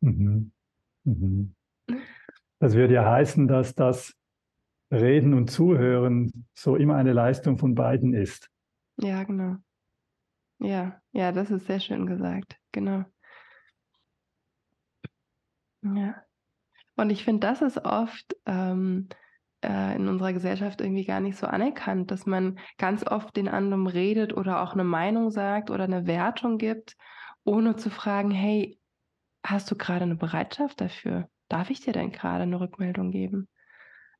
Mhm. 0.00 0.52
Mhm. 1.04 1.54
Das 2.58 2.74
würde 2.74 2.94
ja 2.94 3.10
heißen, 3.10 3.48
dass 3.48 3.74
das 3.74 4.14
Reden 4.92 5.34
und 5.34 5.50
Zuhören 5.50 6.46
so 6.54 6.76
immer 6.76 6.96
eine 6.96 7.12
Leistung 7.12 7.58
von 7.58 7.74
beiden 7.74 8.14
ist. 8.14 8.50
Ja, 8.98 9.24
genau. 9.24 9.56
Ja, 10.58 11.00
ja, 11.12 11.32
das 11.32 11.50
ist 11.50 11.66
sehr 11.66 11.80
schön 11.80 12.06
gesagt. 12.06 12.56
Genau. 12.70 13.04
Ja. 15.82 16.22
Und 16.96 17.10
ich 17.10 17.24
finde, 17.24 17.40
das 17.40 17.62
ist 17.62 17.84
oft 17.84 18.36
ähm, 18.46 19.08
äh, 19.64 19.96
in 19.96 20.08
unserer 20.08 20.32
Gesellschaft 20.32 20.80
irgendwie 20.80 21.04
gar 21.04 21.20
nicht 21.20 21.36
so 21.36 21.46
anerkannt, 21.46 22.10
dass 22.10 22.26
man 22.26 22.58
ganz 22.78 23.04
oft 23.04 23.36
den 23.36 23.48
anderen 23.48 23.86
redet 23.86 24.32
oder 24.36 24.62
auch 24.62 24.74
eine 24.74 24.84
Meinung 24.84 25.30
sagt 25.30 25.70
oder 25.70 25.84
eine 25.84 26.06
Wertung 26.06 26.58
gibt, 26.58 26.96
ohne 27.44 27.76
zu 27.76 27.90
fragen, 27.90 28.30
hey, 28.30 28.78
hast 29.44 29.70
du 29.70 29.76
gerade 29.76 30.04
eine 30.04 30.16
Bereitschaft 30.16 30.80
dafür? 30.80 31.28
Darf 31.48 31.70
ich 31.70 31.80
dir 31.80 31.92
denn 31.92 32.12
gerade 32.12 32.44
eine 32.44 32.60
Rückmeldung 32.60 33.10
geben? 33.10 33.48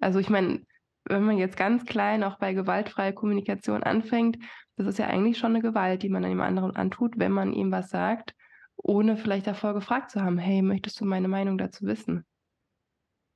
Also 0.00 0.18
ich 0.18 0.28
meine, 0.28 0.62
wenn 1.04 1.24
man 1.24 1.38
jetzt 1.38 1.56
ganz 1.56 1.84
klein 1.84 2.24
auch 2.24 2.38
bei 2.38 2.54
gewaltfreier 2.54 3.12
Kommunikation 3.12 3.82
anfängt, 3.82 4.38
das 4.76 4.86
ist 4.86 4.98
ja 4.98 5.06
eigentlich 5.06 5.38
schon 5.38 5.52
eine 5.52 5.62
Gewalt, 5.62 6.02
die 6.02 6.08
man 6.08 6.24
einem 6.24 6.40
anderen 6.40 6.76
antut, 6.76 7.18
wenn 7.18 7.32
man 7.32 7.52
ihm 7.52 7.70
was 7.70 7.90
sagt, 7.90 8.34
ohne 8.76 9.16
vielleicht 9.16 9.46
davor 9.46 9.74
gefragt 9.74 10.10
zu 10.10 10.22
haben, 10.22 10.38
hey, 10.38 10.62
möchtest 10.62 11.00
du 11.00 11.04
meine 11.04 11.28
Meinung 11.28 11.58
dazu 11.58 11.86
wissen? 11.86 12.24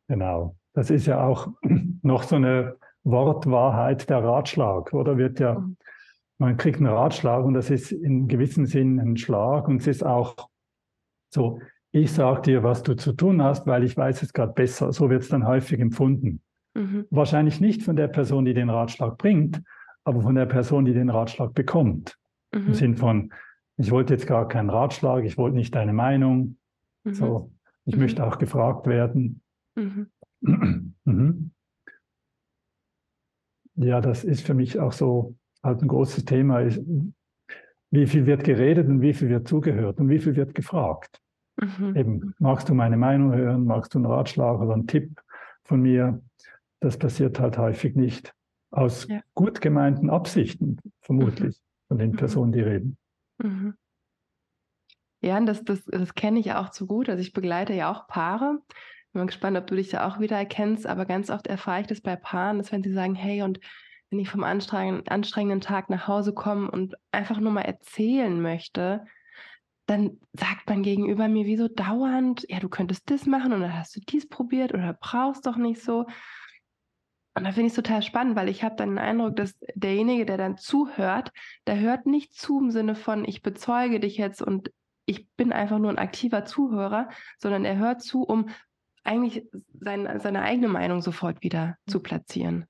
Genau. 0.08 0.56
Das 0.72 0.90
ist 0.90 1.06
ja 1.06 1.24
auch 1.24 1.48
noch 2.02 2.22
so 2.22 2.36
eine 2.36 2.76
Wortwahrheit 3.04 4.08
der 4.10 4.22
Ratschlag, 4.22 4.92
oder 4.92 5.16
wird 5.16 5.38
ja, 5.38 5.58
mhm. 5.58 5.76
man 6.38 6.56
kriegt 6.56 6.78
einen 6.78 6.88
Ratschlag 6.88 7.44
und 7.44 7.54
das 7.54 7.70
ist 7.70 7.92
in 7.92 8.28
gewissem 8.28 8.66
Sinn 8.66 8.98
ein 8.98 9.16
Schlag 9.16 9.68
und 9.68 9.80
es 9.80 9.86
ist 9.86 10.04
auch 10.04 10.48
so, 11.32 11.60
ich 11.96 12.12
sage 12.12 12.42
dir, 12.42 12.62
was 12.62 12.82
du 12.82 12.94
zu 12.94 13.12
tun 13.12 13.42
hast, 13.42 13.66
weil 13.66 13.82
ich 13.82 13.96
weiß 13.96 14.22
es 14.22 14.34
gerade 14.34 14.52
besser. 14.52 14.92
So 14.92 15.08
wird 15.08 15.22
es 15.22 15.28
dann 15.28 15.46
häufig 15.46 15.80
empfunden. 15.80 16.42
Mhm. 16.74 17.06
Wahrscheinlich 17.08 17.58
nicht 17.60 17.82
von 17.82 17.96
der 17.96 18.08
Person, 18.08 18.44
die 18.44 18.52
den 18.52 18.68
Ratschlag 18.68 19.16
bringt, 19.16 19.62
aber 20.04 20.20
von 20.20 20.34
der 20.34 20.44
Person, 20.44 20.84
die 20.84 20.92
den 20.92 21.08
Ratschlag 21.08 21.54
bekommt. 21.54 22.18
Mhm. 22.52 22.66
Im 22.66 22.74
Sinn 22.74 22.96
von, 22.96 23.32
ich 23.78 23.90
wollte 23.90 24.12
jetzt 24.12 24.26
gar 24.26 24.46
keinen 24.46 24.68
Ratschlag, 24.68 25.24
ich 25.24 25.38
wollte 25.38 25.56
nicht 25.56 25.74
deine 25.74 25.94
Meinung. 25.94 26.58
Mhm. 27.04 27.14
So, 27.14 27.52
ich 27.86 27.94
mhm. 27.94 28.02
möchte 28.02 28.26
auch 28.26 28.38
gefragt 28.38 28.86
werden. 28.86 29.40
Mhm. 29.74 30.06
Mhm. 31.08 31.52
Ja, 33.76 34.00
das 34.00 34.24
ist 34.24 34.44
für 34.44 34.54
mich 34.54 34.80
auch 34.80 34.90
so 34.90 35.36
halt 35.62 35.82
ein 35.82 35.88
großes 35.88 36.24
Thema. 36.24 36.66
Wie 37.92 38.06
viel 38.08 38.26
wird 38.26 38.42
geredet 38.42 38.88
und 38.88 39.02
wie 39.02 39.14
viel 39.14 39.28
wird 39.28 39.46
zugehört 39.46 40.00
und 40.00 40.08
wie 40.08 40.18
viel 40.18 40.34
wird 40.34 40.52
gefragt? 40.56 41.20
Mhm. 41.56 41.96
Eben, 41.96 42.34
magst 42.38 42.68
du 42.68 42.74
meine 42.74 42.96
Meinung 42.96 43.34
hören? 43.34 43.64
Magst 43.64 43.94
du 43.94 43.98
einen 43.98 44.06
Ratschlag 44.06 44.60
oder 44.60 44.74
einen 44.74 44.86
Tipp 44.86 45.20
von 45.64 45.80
mir? 45.80 46.22
Das 46.80 46.98
passiert 46.98 47.40
halt 47.40 47.58
häufig 47.58 47.96
nicht. 47.96 48.34
Aus 48.70 49.06
ja. 49.08 49.20
gut 49.34 49.60
gemeinten 49.60 50.10
Absichten, 50.10 50.78
vermutlich, 51.00 51.56
mhm. 51.56 51.88
von 51.88 51.98
den 51.98 52.10
mhm. 52.12 52.16
Personen, 52.16 52.52
die 52.52 52.60
reden. 52.60 52.98
Mhm. 53.38 53.74
Ja, 55.22 55.38
und 55.38 55.46
das, 55.46 55.64
das, 55.64 55.84
das 55.86 56.14
kenne 56.14 56.38
ich 56.38 56.52
auch 56.52 56.70
zu 56.70 56.86
gut. 56.86 57.08
Also 57.08 57.20
ich 57.20 57.32
begleite 57.32 57.72
ja 57.72 57.90
auch 57.90 58.06
Paare 58.06 58.60
bin 59.16 59.26
gespannt, 59.26 59.56
ob 59.56 59.66
du 59.66 59.74
dich 59.74 59.88
da 59.88 60.06
auch 60.06 60.20
wieder 60.20 60.36
erkennst, 60.36 60.86
aber 60.86 61.06
ganz 61.06 61.30
oft 61.30 61.46
erfahre 61.46 61.80
ich 61.80 61.86
das 61.86 62.00
bei 62.00 62.16
Paaren, 62.16 62.58
dass 62.58 62.72
wenn 62.72 62.82
sie 62.82 62.92
sagen, 62.92 63.14
hey, 63.14 63.42
und 63.42 63.60
wenn 64.10 64.20
ich 64.20 64.28
vom 64.28 64.44
anstrengenden, 64.44 65.08
anstrengenden 65.08 65.60
Tag 65.60 65.90
nach 65.90 66.06
Hause 66.06 66.32
komme 66.32 66.70
und 66.70 66.94
einfach 67.10 67.40
nur 67.40 67.52
mal 67.52 67.62
erzählen 67.62 68.40
möchte, 68.40 69.04
dann 69.86 70.18
sagt 70.32 70.68
man 70.68 70.82
gegenüber 70.82 71.28
mir 71.28 71.46
wie 71.46 71.56
so 71.56 71.68
dauernd, 71.68 72.44
ja, 72.48 72.58
du 72.58 72.68
könntest 72.68 73.10
das 73.10 73.26
machen 73.26 73.52
oder 73.52 73.72
hast 73.72 73.94
du 73.96 74.00
dies 74.00 74.28
probiert 74.28 74.74
oder 74.74 74.92
brauchst 75.00 75.46
doch 75.46 75.56
nicht 75.56 75.80
so. 75.80 76.06
Und 77.34 77.44
da 77.44 77.52
finde 77.52 77.66
ich 77.66 77.72
es 77.72 77.76
total 77.76 78.02
spannend, 78.02 78.34
weil 78.34 78.48
ich 78.48 78.64
habe 78.64 78.76
dann 78.76 78.90
den 78.90 78.98
Eindruck, 78.98 79.36
dass 79.36 79.54
derjenige, 79.74 80.26
der 80.26 80.38
dann 80.38 80.56
zuhört, 80.56 81.32
der 81.66 81.78
hört 81.78 82.06
nicht 82.06 82.34
zu 82.34 82.60
im 82.60 82.70
Sinne 82.70 82.94
von, 82.94 83.24
ich 83.24 83.42
bezeuge 83.42 84.00
dich 84.00 84.16
jetzt 84.16 84.42
und 84.42 84.72
ich 85.04 85.28
bin 85.36 85.52
einfach 85.52 85.78
nur 85.78 85.90
ein 85.90 85.98
aktiver 85.98 86.44
Zuhörer, 86.44 87.08
sondern 87.38 87.64
er 87.64 87.76
hört 87.76 88.02
zu, 88.02 88.22
um 88.22 88.48
eigentlich 89.04 89.46
sein, 89.78 90.18
seine 90.20 90.42
eigene 90.42 90.68
Meinung 90.68 91.00
sofort 91.00 91.42
wieder 91.42 91.76
zu 91.86 92.00
platzieren. 92.00 92.66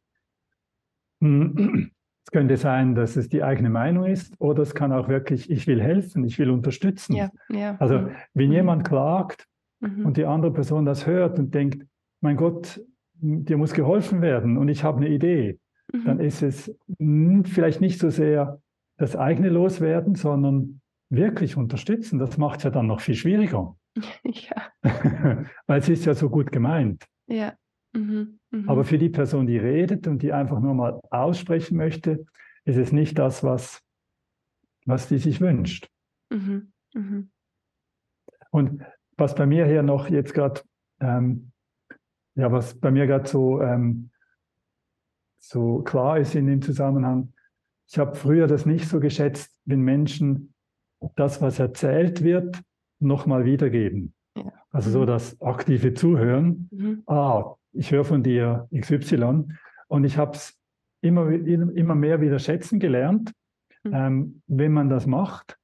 Es 2.26 2.33
könnte 2.33 2.56
sein, 2.56 2.97
dass 2.97 3.14
es 3.14 3.28
die 3.28 3.45
eigene 3.45 3.71
Meinung 3.71 4.04
ist, 4.04 4.35
oder 4.40 4.62
es 4.62 4.75
kann 4.75 4.92
auch 4.92 5.09
wirklich, 5.09 5.49
ich 5.49 5.68
will 5.68 5.80
helfen, 5.80 6.25
ich 6.25 6.40
will 6.40 6.50
unterstützen. 6.50 7.14
Ja, 7.14 7.30
ja. 7.49 7.76
Also 7.78 8.00
mhm. 8.00 8.11
wenn 8.35 8.49
mhm. 8.49 8.52
jemand 8.52 8.88
klagt 8.88 9.47
mhm. 9.78 10.06
und 10.06 10.16
die 10.16 10.25
andere 10.25 10.52
Person 10.52 10.85
das 10.85 11.06
hört 11.06 11.38
und 11.38 11.54
denkt, 11.54 11.87
mein 12.21 12.37
Gott, 12.37 12.80
dir 13.14 13.56
muss 13.56 13.75
geholfen 13.75 14.23
werden 14.23 14.59
und 14.59 14.68
ich 14.68 14.83
habe 14.83 14.99
eine 14.99 15.09
Idee, 15.09 15.61
mhm. 15.92 16.04
dann 16.04 16.18
ist 16.18 16.42
es 16.42 16.76
vielleicht 17.45 17.80
nicht 17.80 18.00
so 18.00 18.11
sehr 18.11 18.61
das 18.99 19.14
eigene 19.14 19.49
Loswerden, 19.49 20.16
sondern 20.16 20.80
wirklich 21.11 21.56
unterstützen. 21.56 22.18
Das 22.18 22.38
macht 22.38 22.59
es 22.59 22.64
ja 22.64 22.71
dann 22.71 22.88
noch 22.88 23.00
viel 23.00 23.14
schwieriger. 23.14 23.76
Ja. 24.25 24.73
Weil 25.66 25.78
es 25.78 25.88
ist 25.88 26.04
ja 26.04 26.14
so 26.14 26.28
gut 26.28 26.52
gemeint. 26.52 27.06
Ja. 27.28 27.54
Mhm. 27.95 28.40
Mhm. 28.63 28.69
Aber 28.69 28.85
für 28.85 28.99
die 28.99 29.09
Person, 29.09 29.47
die 29.47 29.59
redet 29.59 30.07
und 30.07 30.23
die 30.23 30.33
einfach 30.33 30.61
nur 30.61 30.75
mal 30.75 31.01
aussprechen 31.11 31.77
möchte, 31.77 32.27
ist 32.65 32.77
es 32.77 32.93
nicht 32.93 33.19
das, 33.19 33.45
was, 33.45 33.83
was 34.85 35.09
die 35.09 35.19
sich 35.19 35.41
wünscht. 35.41 35.89
Mhm. 36.31 36.73
mhm. 36.95 37.31
Und 38.51 38.83
was 39.19 39.35
bei 39.35 39.47
mir 39.47 39.67
hier 39.67 39.83
noch 39.83 40.09
jetzt 40.09 40.35
gerade 40.35 40.63
ähm, 41.01 41.53
ja, 42.37 42.53
was 42.53 42.75
bei 42.79 42.91
mir 42.91 43.07
gerade 43.07 43.27
so, 43.27 43.61
ähm, 43.61 44.11
so 45.39 45.81
klar 45.83 46.19
ist 46.19 46.35
in 46.35 46.47
dem 46.47 46.63
Zusammenhang, 46.63 47.33
ich 47.89 47.99
habe 47.99 48.15
früher 48.15 48.47
das 48.47 48.67
nicht 48.67 48.89
so 48.89 49.01
geschätzt, 49.01 49.59
wenn 49.65 49.81
Menschen 49.81 50.55
das, 51.17 51.41
was 51.41 51.59
erzählt 51.59 52.23
wird, 52.23 52.61
nochmal 52.99 53.45
wiedergeben. 53.45 54.15
Ja. 54.37 54.53
Also 54.71 54.91
so 54.91 55.01
mhm. 55.03 55.07
das 55.07 55.41
aktive 55.41 55.95
Zuhören. 55.95 56.69
Mhm. 56.71 57.03
Ah, 57.07 57.55
ich 57.76 57.90
höre 57.90 58.04
von 58.04 58.23
dir 58.23 58.68
XY 58.75 59.45
und 59.88 60.04
ich 60.04 60.16
habe 60.18 60.33
es 60.33 60.59
immer, 61.00 61.30
immer 61.30 61.95
mehr 61.95 62.21
wieder 62.21 62.38
schätzen 62.38 62.78
gelernt, 62.78 63.33
mhm. 63.85 63.92
ähm, 63.95 64.42
wenn 64.47 64.73
man 64.73 64.88
das 64.88 65.06
macht, 65.06 65.59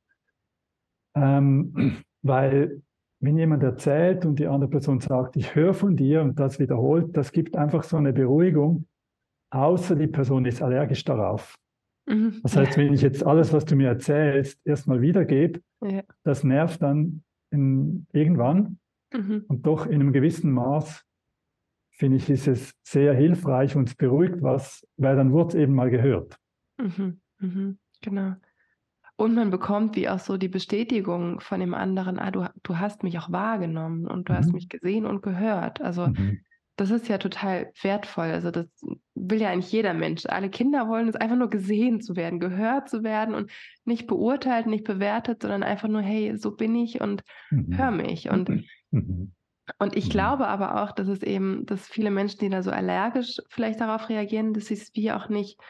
ähm, 1.14 2.02
weil 2.22 2.82
wenn 3.20 3.38
jemand 3.38 3.62
erzählt 3.62 4.26
und 4.26 4.38
die 4.38 4.48
andere 4.48 4.68
Person 4.68 5.00
sagt, 5.00 5.36
ich 5.36 5.54
höre 5.54 5.74
von 5.74 5.96
dir 5.96 6.22
und 6.22 6.40
das 6.40 6.58
wiederholt, 6.58 7.16
das 7.16 7.30
gibt 7.30 7.56
einfach 7.56 7.84
so 7.84 7.96
eine 7.96 8.12
Beruhigung, 8.12 8.86
außer 9.50 9.94
die 9.94 10.08
Person 10.08 10.44
ist 10.44 10.60
allergisch 10.60 11.04
darauf. 11.04 11.56
Mhm. 12.06 12.40
Das 12.42 12.56
heißt, 12.56 12.76
wenn 12.76 12.92
ich 12.92 13.02
jetzt 13.02 13.24
alles, 13.24 13.52
was 13.52 13.64
du 13.64 13.76
mir 13.76 13.88
erzählst, 13.88 14.58
erstmal 14.66 15.00
wiedergebe, 15.00 15.60
ja. 15.82 16.02
das 16.24 16.42
nervt 16.42 16.82
dann 16.82 17.22
in, 17.50 18.06
irgendwann 18.12 18.78
mhm. 19.12 19.44
und 19.46 19.66
doch 19.66 19.86
in 19.86 20.00
einem 20.00 20.12
gewissen 20.12 20.50
Maß 20.50 21.04
finde 22.02 22.16
ich, 22.16 22.28
ist 22.28 22.48
es 22.48 22.74
sehr 22.82 23.14
hilfreich 23.14 23.76
und 23.76 23.96
beruhigt 23.96 24.42
was, 24.42 24.84
weil 24.96 25.14
dann 25.14 25.32
wird 25.32 25.50
es 25.50 25.54
eben 25.54 25.72
mal 25.72 25.88
gehört. 25.88 26.36
Mhm. 26.76 27.20
mhm. 27.38 27.78
Genau. 28.00 28.34
Und 29.14 29.36
man 29.36 29.50
bekommt 29.50 29.94
wie 29.94 30.08
auch 30.08 30.18
so 30.18 30.36
die 30.36 30.48
Bestätigung 30.48 31.38
von 31.38 31.60
dem 31.60 31.74
anderen, 31.74 32.18
ah, 32.18 32.32
du, 32.32 32.44
du 32.64 32.78
hast 32.80 33.04
mich 33.04 33.20
auch 33.20 33.30
wahrgenommen 33.30 34.08
und 34.08 34.28
du 34.28 34.32
mhm. 34.32 34.36
hast 34.36 34.52
mich 34.52 34.68
gesehen 34.68 35.06
und 35.06 35.22
gehört. 35.22 35.80
Also 35.80 36.08
mhm. 36.08 36.40
das 36.74 36.90
ist 36.90 37.06
ja 37.06 37.18
total 37.18 37.70
wertvoll. 37.80 38.32
Also 38.32 38.50
das 38.50 38.66
will 39.14 39.40
ja 39.40 39.50
eigentlich 39.50 39.70
jeder 39.70 39.94
Mensch. 39.94 40.26
Alle 40.26 40.50
Kinder 40.50 40.88
wollen 40.88 41.06
es 41.06 41.14
einfach 41.14 41.36
nur 41.36 41.50
gesehen 41.50 42.00
zu 42.00 42.16
werden, 42.16 42.40
gehört 42.40 42.88
zu 42.88 43.04
werden 43.04 43.36
und 43.36 43.52
nicht 43.84 44.08
beurteilt, 44.08 44.66
nicht 44.66 44.82
bewertet, 44.82 45.42
sondern 45.42 45.62
einfach 45.62 45.86
nur, 45.86 46.02
hey, 46.02 46.36
so 46.36 46.50
bin 46.50 46.74
ich 46.74 47.00
und 47.00 47.22
mhm. 47.50 47.76
hör 47.76 47.92
mich. 47.92 48.28
Und, 48.28 48.48
mhm. 48.90 49.34
Und 49.78 49.96
ich 49.96 50.06
mhm. 50.06 50.10
glaube 50.10 50.48
aber 50.48 50.82
auch, 50.82 50.92
dass 50.92 51.08
es 51.08 51.22
eben, 51.22 51.66
dass 51.66 51.86
viele 51.86 52.10
Menschen, 52.10 52.40
die 52.40 52.48
da 52.48 52.62
so 52.62 52.70
allergisch 52.70 53.40
vielleicht 53.48 53.80
darauf 53.80 54.08
reagieren, 54.08 54.54
dass 54.54 54.66
sie 54.66 54.74
es 54.74 54.94
wie 54.94 55.12
auch 55.12 55.28
nicht 55.28 55.60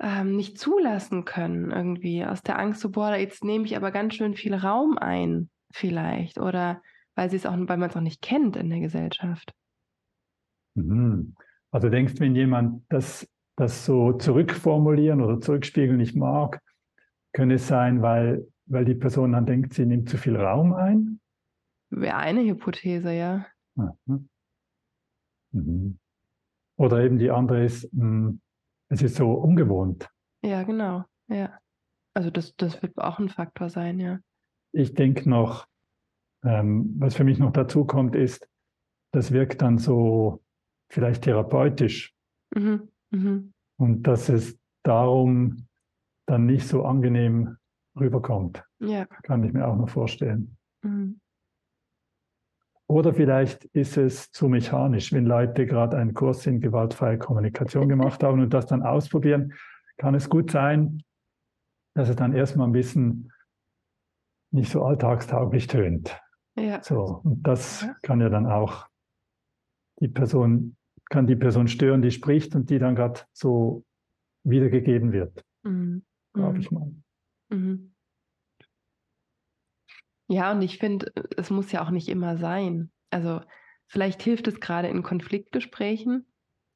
ähm, 0.00 0.36
nicht 0.36 0.58
zulassen 0.58 1.24
können, 1.24 1.70
irgendwie 1.70 2.24
aus 2.24 2.42
der 2.42 2.58
Angst, 2.58 2.80
so, 2.80 2.90
boah, 2.90 3.14
jetzt 3.16 3.44
nehme 3.44 3.64
ich 3.64 3.76
aber 3.76 3.90
ganz 3.90 4.14
schön 4.14 4.34
viel 4.34 4.54
Raum 4.54 4.98
ein, 4.98 5.50
vielleicht. 5.72 6.38
Oder 6.38 6.82
weil 7.14 7.30
sie 7.30 7.36
es 7.36 7.46
auch, 7.46 7.56
weil 7.56 7.76
man 7.76 7.90
es 7.90 7.96
auch 7.96 8.00
nicht 8.00 8.22
kennt 8.22 8.56
in 8.56 8.70
der 8.70 8.80
Gesellschaft. 8.80 9.52
Mhm. 10.74 11.34
Also 11.70 11.88
denkst, 11.88 12.14
wenn 12.18 12.34
jemand 12.34 12.84
das, 12.88 13.28
das 13.56 13.84
so 13.84 14.12
zurückformulieren 14.12 15.20
oder 15.20 15.40
zurückspiegeln 15.40 15.96
nicht 15.96 16.16
mag, 16.16 16.60
könnte 17.32 17.56
es 17.56 17.66
sein, 17.66 18.02
weil, 18.02 18.46
weil 18.66 18.84
die 18.84 18.94
Person 18.94 19.32
dann 19.32 19.46
denkt, 19.46 19.74
sie 19.74 19.86
nimmt 19.86 20.08
zu 20.08 20.18
viel 20.18 20.36
Raum 20.36 20.72
ein? 20.72 21.20
Wäre 21.96 22.16
eine 22.16 22.42
Hypothese, 22.42 23.12
ja. 23.12 23.46
Mhm. 23.76 24.28
mhm. 25.52 25.98
Oder 26.76 27.04
eben 27.04 27.18
die 27.18 27.30
andere 27.30 27.64
ist, 27.64 27.92
mh, 27.92 28.02
hm, 28.02 28.40
es 28.88 29.02
ist 29.02 29.16
so 29.16 29.32
ungewohnt. 29.32 30.08
Ja, 30.42 30.62
genau. 30.64 31.04
Ja. 31.28 31.58
Also 32.14 32.30
das, 32.30 32.54
das 32.56 32.82
wird 32.82 32.96
auch 32.98 33.18
ein 33.18 33.28
Faktor 33.28 33.70
sein, 33.70 34.00
ja. 34.00 34.18
Ich 34.72 34.94
denke 34.94 35.28
noch, 35.28 35.66
ähm, 36.44 36.94
was 36.98 37.14
für 37.14 37.24
mich 37.24 37.38
noch 37.38 37.52
dazu 37.52 37.84
kommt, 37.84 38.16
ist, 38.16 38.48
das 39.12 39.30
wirkt 39.30 39.62
dann 39.62 39.78
so 39.78 40.42
vielleicht 40.90 41.22
therapeutisch. 41.22 42.12
Mhm. 42.54 42.88
Mhm. 43.10 43.52
Und 43.78 44.02
dass 44.02 44.28
es 44.28 44.58
darum 44.82 45.68
dann 46.26 46.46
nicht 46.46 46.66
so 46.66 46.84
angenehm 46.84 47.56
rüberkommt. 47.98 48.64
Ja. 48.80 49.06
Kann 49.22 49.44
ich 49.44 49.52
mir 49.52 49.66
auch 49.66 49.76
noch 49.76 49.88
vorstellen. 49.88 50.56
Mhm. 50.82 51.20
Oder 52.86 53.14
vielleicht 53.14 53.64
ist 53.66 53.96
es 53.96 54.30
zu 54.30 54.48
mechanisch, 54.48 55.12
wenn 55.12 55.24
Leute 55.24 55.66
gerade 55.66 55.96
einen 55.96 56.12
Kurs 56.12 56.46
in 56.46 56.60
gewaltfreie 56.60 57.18
Kommunikation 57.18 57.88
gemacht 57.88 58.22
haben 58.22 58.42
und 58.42 58.52
das 58.52 58.66
dann 58.66 58.82
ausprobieren, 58.82 59.54
kann 59.96 60.14
es 60.14 60.28
gut 60.28 60.50
sein, 60.50 61.02
dass 61.94 62.08
es 62.08 62.16
dann 62.16 62.34
erstmal 62.34 62.68
ein 62.68 62.72
bisschen 62.72 63.32
nicht 64.52 64.70
so 64.70 64.84
alltagstauglich 64.84 65.66
tönt. 65.66 66.20
Ja. 66.56 66.82
So, 66.82 67.20
und 67.24 67.42
das 67.46 67.88
kann 68.02 68.20
ja 68.20 68.28
dann 68.28 68.46
auch 68.46 68.86
die 70.00 70.08
Person, 70.08 70.76
kann 71.08 71.26
die 71.26 71.36
Person 71.36 71.68
stören, 71.68 72.02
die 72.02 72.10
spricht 72.10 72.54
und 72.54 72.70
die 72.70 72.78
dann 72.78 72.94
gerade 72.94 73.20
so 73.32 73.84
wiedergegeben 74.44 75.12
wird. 75.12 75.44
Mhm. 75.62 76.04
Glaube 76.34 76.58
ich 76.58 76.70
mal. 76.70 76.92
Mhm. 77.48 77.93
Ja, 80.26 80.52
und 80.52 80.62
ich 80.62 80.78
finde, 80.78 81.12
es 81.36 81.50
muss 81.50 81.72
ja 81.72 81.84
auch 81.84 81.90
nicht 81.90 82.08
immer 82.08 82.36
sein. 82.36 82.90
Also 83.10 83.40
vielleicht 83.86 84.22
hilft 84.22 84.48
es 84.48 84.60
gerade 84.60 84.88
in 84.88 85.02
Konfliktgesprächen. 85.02 86.26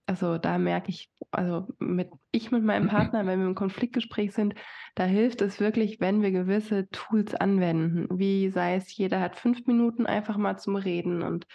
Also 0.07 0.38
da 0.38 0.57
merke 0.57 0.88
ich, 0.88 1.11
also 1.31 1.67
mit 1.78 2.11
ich 2.31 2.50
mit 2.50 2.62
meinem 2.62 2.88
Partner, 2.88 3.26
wenn 3.26 3.40
wir 3.40 3.47
im 3.47 3.55
Konfliktgespräch 3.55 4.33
sind, 4.33 4.55
da 4.95 5.05
hilft 5.05 5.43
es 5.43 5.61
wirklich, 5.61 6.00
wenn 6.00 6.23
wir 6.23 6.31
gewisse 6.31 6.88
Tools 6.90 7.35
anwenden. 7.35 8.07
Wie 8.19 8.49
sei 8.49 8.76
es, 8.76 8.95
jeder 8.97 9.21
hat 9.21 9.37
fünf 9.37 9.67
Minuten 9.67 10.07
einfach 10.07 10.38
mal 10.38 10.57
zum 10.57 10.76
Reden 10.76 11.23
und 11.23 11.47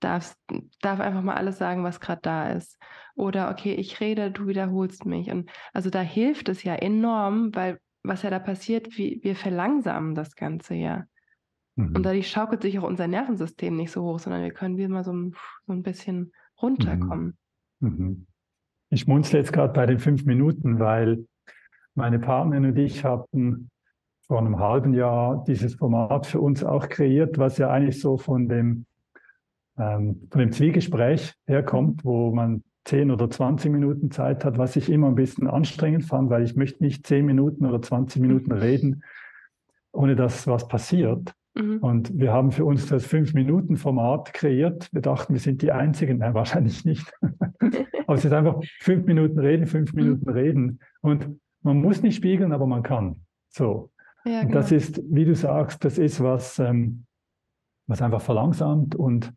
darf, 0.00 0.36
darf 0.82 1.00
einfach 1.00 1.22
mal 1.22 1.34
alles 1.34 1.58
sagen, 1.58 1.82
was 1.82 2.00
gerade 2.00 2.20
da 2.22 2.50
ist. 2.50 2.78
Oder 3.14 3.50
okay, 3.50 3.74
ich 3.74 4.00
rede, 4.00 4.30
du 4.30 4.46
wiederholst 4.46 5.06
mich. 5.06 5.30
Und 5.30 5.50
also 5.72 5.90
da 5.90 6.00
hilft 6.00 6.48
es 6.48 6.62
ja 6.62 6.74
enorm, 6.74 7.54
weil 7.54 7.80
was 8.02 8.22
ja 8.22 8.30
da 8.30 8.38
passiert, 8.38 8.96
wie, 8.96 9.20
wir 9.22 9.34
verlangsamen 9.34 10.14
das 10.14 10.36
Ganze 10.36 10.74
ja. 10.74 11.04
Mhm. 11.78 11.94
Und 11.94 12.02
dadurch 12.02 12.28
schaukelt 12.28 12.62
sich 12.62 12.78
auch 12.78 12.82
unser 12.82 13.06
Nervensystem 13.06 13.76
nicht 13.76 13.92
so 13.92 14.02
hoch, 14.02 14.18
sondern 14.18 14.42
wir 14.42 14.50
können 14.50 14.76
wieder 14.76 14.88
mal 14.88 15.04
so 15.04 15.12
ein, 15.12 15.34
so 15.66 15.72
ein 15.72 15.82
bisschen 15.82 16.32
runterkommen. 16.60 17.38
Mhm. 17.80 17.88
mhm. 17.88 18.26
Ich 18.90 19.06
munzle 19.06 19.40
jetzt 19.40 19.52
gerade 19.52 19.74
bei 19.74 19.84
den 19.84 19.98
fünf 19.98 20.24
Minuten, 20.24 20.78
weil 20.78 21.26
meine 21.94 22.18
Partnerin 22.18 22.64
und 22.64 22.78
ich 22.78 23.04
hatten 23.04 23.68
vor 24.26 24.38
einem 24.38 24.58
halben 24.58 24.94
Jahr 24.94 25.44
dieses 25.46 25.74
Format 25.74 26.26
für 26.26 26.40
uns 26.40 26.64
auch 26.64 26.88
kreiert, 26.88 27.36
was 27.36 27.58
ja 27.58 27.68
eigentlich 27.68 28.00
so 28.00 28.16
von 28.16 28.48
dem, 28.48 28.86
ähm, 29.76 30.26
von 30.30 30.40
dem 30.40 30.52
Zwiegespräch 30.52 31.34
herkommt, 31.46 32.02
wo 32.02 32.34
man 32.34 32.64
10 32.86 33.10
oder 33.10 33.28
20 33.28 33.70
Minuten 33.70 34.10
Zeit 34.10 34.42
hat, 34.46 34.56
was 34.56 34.74
ich 34.76 34.88
immer 34.88 35.08
ein 35.08 35.16
bisschen 35.16 35.48
anstrengend 35.48 36.06
fand, 36.06 36.30
weil 36.30 36.42
ich 36.42 36.56
möchte 36.56 36.82
nicht 36.82 37.06
10 37.06 37.26
Minuten 37.26 37.66
oder 37.66 37.82
20 37.82 38.22
Minuten 38.22 38.52
reden, 38.52 39.04
ohne 39.92 40.16
dass 40.16 40.46
was 40.46 40.66
passiert. 40.66 41.34
Mhm. 41.58 41.78
Und 41.78 42.18
wir 42.18 42.32
haben 42.32 42.52
für 42.52 42.64
uns 42.64 42.86
das 42.86 43.04
Fünf-Minuten-Format 43.06 44.32
kreiert. 44.32 44.88
Wir 44.92 45.02
dachten, 45.02 45.32
wir 45.32 45.40
sind 45.40 45.62
die 45.62 45.72
Einzigen. 45.72 46.18
Nein, 46.18 46.34
wahrscheinlich 46.34 46.84
nicht. 46.84 47.12
aber 48.06 48.14
es 48.14 48.24
ist 48.24 48.32
einfach 48.32 48.60
fünf 48.80 49.06
Minuten 49.06 49.38
reden, 49.38 49.66
fünf 49.66 49.92
mhm. 49.92 50.02
Minuten 50.02 50.30
reden. 50.30 50.80
Und 51.00 51.40
man 51.62 51.80
muss 51.80 52.02
nicht 52.02 52.16
spiegeln, 52.16 52.52
aber 52.52 52.66
man 52.66 52.82
kann. 52.82 53.24
So. 53.48 53.90
Ja, 54.24 54.42
genau. 54.42 54.54
das 54.54 54.72
ist, 54.72 55.02
wie 55.10 55.24
du 55.24 55.34
sagst, 55.34 55.84
das 55.84 55.98
ist 55.98 56.22
was, 56.22 56.58
ähm, 56.58 57.06
was 57.86 58.02
einfach 58.02 58.20
verlangsamt 58.20 58.94
und 58.94 59.32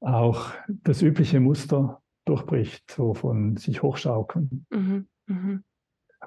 auch 0.00 0.52
das 0.68 1.02
übliche 1.02 1.40
Muster 1.40 2.00
durchbricht, 2.24 2.90
so 2.90 3.14
von 3.14 3.56
sich 3.56 3.82
hochschaukeln. 3.82 4.66
Mhm. 4.70 5.08
Mhm. 5.26 5.64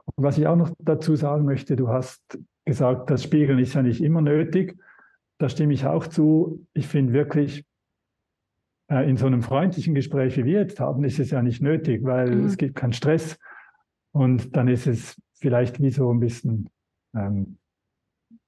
Und 0.05 0.23
was 0.23 0.37
ich 0.37 0.47
auch 0.47 0.55
noch 0.55 0.71
dazu 0.79 1.15
sagen 1.15 1.45
möchte, 1.45 1.75
du 1.75 1.89
hast 1.89 2.39
gesagt, 2.65 3.09
das 3.09 3.23
Spiegeln 3.23 3.59
ist 3.59 3.73
ja 3.73 3.81
nicht 3.81 4.01
immer 4.01 4.21
nötig. 4.21 4.77
Da 5.41 5.49
stimme 5.49 5.73
ich 5.73 5.87
auch 5.87 6.05
zu. 6.05 6.67
Ich 6.73 6.87
finde 6.87 7.13
wirklich, 7.13 7.65
äh, 8.91 9.09
in 9.09 9.17
so 9.17 9.25
einem 9.25 9.41
freundlichen 9.41 9.95
Gespräch, 9.95 10.37
wie 10.37 10.45
wir 10.45 10.59
jetzt 10.59 10.79
haben, 10.79 11.03
ist 11.03 11.17
es 11.17 11.31
ja 11.31 11.41
nicht 11.41 11.63
nötig, 11.63 12.03
weil 12.03 12.29
mhm. 12.29 12.45
es 12.45 12.57
gibt 12.57 12.75
keinen 12.75 12.93
Stress. 12.93 13.39
Und 14.11 14.55
dann 14.55 14.67
ist 14.67 14.85
es 14.85 15.19
vielleicht 15.33 15.81
wie 15.81 15.89
so 15.89 16.13
ein 16.13 16.19
bisschen 16.19 16.69
ähm, 17.15 17.57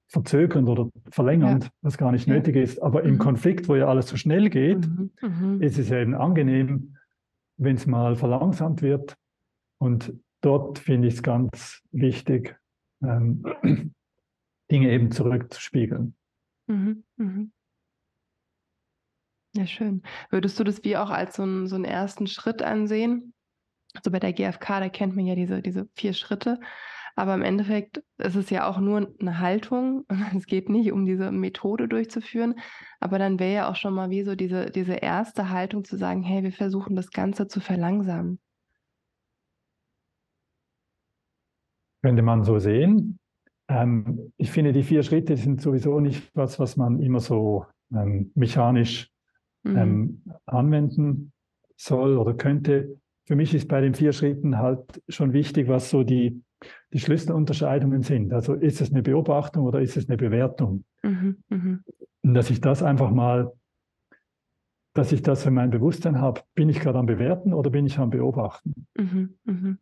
verzögernd 0.06 0.68
oder 0.68 0.88
verlängernd, 1.10 1.64
ja. 1.64 1.70
was 1.82 1.98
gar 1.98 2.12
nicht 2.12 2.28
ja. 2.28 2.34
nötig 2.34 2.54
ist. 2.54 2.80
Aber 2.80 3.02
mhm. 3.02 3.08
im 3.08 3.18
Konflikt, 3.18 3.68
wo 3.68 3.74
ja 3.74 3.88
alles 3.88 4.06
so 4.06 4.16
schnell 4.16 4.48
geht, 4.48 4.86
mhm. 4.86 5.10
mhm. 5.20 5.62
ist 5.62 5.80
es 5.80 5.90
eben 5.90 6.14
angenehm, 6.14 6.96
wenn 7.56 7.74
es 7.74 7.86
mal 7.86 8.14
verlangsamt 8.14 8.82
wird. 8.82 9.16
Und 9.78 10.14
dort 10.42 10.78
finde 10.78 11.08
ich 11.08 11.14
es 11.14 11.22
ganz 11.24 11.82
wichtig, 11.90 12.56
ähm, 13.02 13.42
Dinge 14.70 14.92
eben 14.92 15.10
zurückzuspiegeln. 15.10 16.14
Mhm. 16.68 17.04
Mhm. 17.16 17.52
Ja, 19.56 19.66
schön. 19.66 20.02
Würdest 20.30 20.58
du 20.58 20.64
das 20.64 20.82
wie 20.82 20.96
auch 20.96 21.10
als 21.10 21.36
so, 21.36 21.44
ein, 21.44 21.68
so 21.68 21.76
einen 21.76 21.84
ersten 21.84 22.26
Schritt 22.26 22.60
ansehen? 22.62 23.34
Also 23.94 24.10
bei 24.10 24.18
der 24.18 24.32
GfK, 24.32 24.80
da 24.80 24.88
kennt 24.88 25.14
man 25.14 25.26
ja 25.26 25.36
diese, 25.36 25.62
diese 25.62 25.88
vier 25.94 26.12
Schritte. 26.12 26.58
Aber 27.16 27.34
im 27.34 27.42
Endeffekt 27.42 28.02
ist 28.18 28.34
es 28.34 28.50
ja 28.50 28.66
auch 28.66 28.78
nur 28.78 29.14
eine 29.20 29.38
Haltung. 29.38 30.04
Es 30.36 30.46
geht 30.46 30.68
nicht 30.68 30.90
um 30.90 31.06
diese 31.06 31.30
Methode 31.30 31.86
durchzuführen. 31.86 32.56
Aber 32.98 33.18
dann 33.20 33.38
wäre 33.38 33.54
ja 33.54 33.70
auch 33.70 33.76
schon 33.76 33.94
mal 33.94 34.10
wie 34.10 34.24
so 34.24 34.34
diese, 34.34 34.70
diese 34.70 34.94
erste 34.94 35.50
Haltung 35.50 35.84
zu 35.84 35.96
sagen, 35.96 36.24
hey, 36.24 36.42
wir 36.42 36.52
versuchen 36.52 36.96
das 36.96 37.10
Ganze 37.10 37.46
zu 37.46 37.60
verlangsamen. 37.60 38.40
Könnte 42.02 42.22
man 42.22 42.42
so 42.42 42.58
sehen. 42.58 43.18
Ähm, 43.68 44.32
ich 44.36 44.50
finde, 44.50 44.72
die 44.72 44.82
vier 44.82 45.02
Schritte 45.02 45.36
sind 45.36 45.60
sowieso 45.60 46.00
nicht 46.00 46.30
was, 46.34 46.58
was 46.58 46.76
man 46.76 47.00
immer 47.00 47.20
so 47.20 47.66
ähm, 47.92 48.30
mechanisch 48.34 49.10
mhm. 49.62 49.76
ähm, 49.76 50.22
anwenden 50.46 51.32
soll 51.76 52.18
oder 52.18 52.34
könnte. 52.34 52.98
Für 53.26 53.36
mich 53.36 53.54
ist 53.54 53.68
bei 53.68 53.80
den 53.80 53.94
vier 53.94 54.12
Schritten 54.12 54.58
halt 54.58 55.02
schon 55.08 55.32
wichtig, 55.32 55.68
was 55.68 55.88
so 55.88 56.02
die, 56.02 56.42
die 56.92 57.00
Schlüsselunterscheidungen 57.00 58.02
sind. 58.02 58.32
Also 58.32 58.54
ist 58.54 58.80
es 58.80 58.90
eine 58.90 59.02
Beobachtung 59.02 59.64
oder 59.64 59.80
ist 59.80 59.96
es 59.96 60.08
eine 60.08 60.18
Bewertung? 60.18 60.84
Mhm. 61.02 61.42
Mhm. 61.48 61.84
Und 62.22 62.34
dass 62.34 62.50
ich 62.50 62.60
das 62.60 62.82
einfach 62.82 63.10
mal, 63.10 63.52
dass 64.94 65.10
ich 65.12 65.22
das 65.22 65.44
in 65.46 65.54
meinem 65.54 65.70
Bewusstsein 65.70 66.20
habe, 66.20 66.42
bin 66.54 66.68
ich 66.68 66.80
gerade 66.80 66.98
am 66.98 67.06
Bewerten 67.06 67.54
oder 67.54 67.70
bin 67.70 67.86
ich 67.86 67.98
am 67.98 68.10
Beobachten? 68.10 68.86
Mhm. 68.96 69.34
mhm. 69.44 69.78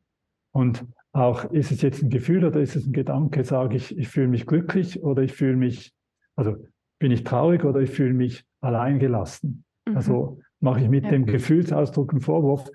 Und 0.53 0.85
auch, 1.13 1.45
ist 1.53 1.71
es 1.71 1.83
jetzt 1.83 2.03
ein 2.03 2.11
Gefühl 2.11 2.45
oder 2.45 2.61
ist 2.61 2.75
es 2.75 2.87
ein 2.87 2.93
Gedanke, 2.93 3.45
sage 3.45 3.77
ich, 3.77 3.97
ich 3.97 4.09
fühle 4.09 4.29
mich 4.29 4.47
glücklich 4.47 5.03
oder 5.03 5.23
ich 5.23 5.33
fühle 5.33 5.57
mich, 5.57 5.93
also 6.37 6.57
bin 6.99 7.13
ich 7.13 7.25
traurig 7.25 7.65
oder 7.65 7.81
ich 7.81 7.91
fühle 7.91 8.15
mich 8.15 8.45
alleingelassen. 8.61 9.65
Mhm. 9.87 9.97
Also 9.97 10.41
mache 10.61 10.81
ich 10.81 10.89
mit 10.89 11.05
ja. 11.05 11.11
dem 11.11 11.27
Gefühlsausdruck 11.27 12.13
einen 12.13 12.21
Vorwurf. 12.21 12.71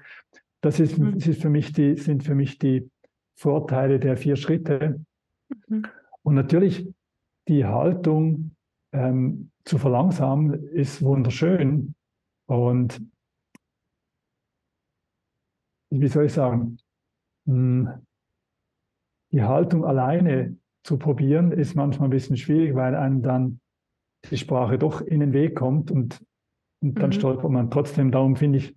Das, 0.61 0.79
ist, 0.79 0.97
mhm. 0.97 1.13
das 1.13 1.27
ist 1.27 1.41
für 1.41 1.49
mich 1.49 1.73
die, 1.73 1.97
sind 1.97 2.23
für 2.23 2.35
mich 2.35 2.59
die 2.59 2.89
Vorteile 3.35 3.99
der 3.99 4.17
vier 4.17 4.35
Schritte. 4.35 5.03
Mhm. 5.67 5.85
Und 6.23 6.35
natürlich 6.35 6.87
die 7.47 7.65
Haltung 7.65 8.51
ähm, 8.91 9.51
zu 9.63 9.77
verlangsamen 9.77 10.53
ist 10.69 11.01
wunderschön. 11.01 11.95
Und 12.47 13.01
wie 15.89 16.07
soll 16.07 16.25
ich 16.25 16.33
sagen, 16.33 16.77
hm, 17.45 18.05
die 19.31 19.43
Haltung 19.43 19.85
alleine 19.85 20.57
zu 20.83 20.97
probieren, 20.97 21.51
ist 21.51 21.75
manchmal 21.75 22.07
ein 22.07 22.11
bisschen 22.11 22.37
schwierig, 22.37 22.75
weil 22.75 22.95
einem 22.95 23.21
dann 23.21 23.59
die 24.29 24.37
Sprache 24.37 24.77
doch 24.77 25.01
in 25.01 25.19
den 25.19 25.33
Weg 25.33 25.55
kommt 25.55 25.91
und, 25.91 26.23
und 26.81 26.95
dann 26.99 27.09
mhm. 27.09 27.13
stolpert 27.13 27.51
man 27.51 27.69
trotzdem. 27.69 28.11
Darum 28.11 28.35
finde 28.35 28.59
ich 28.59 28.75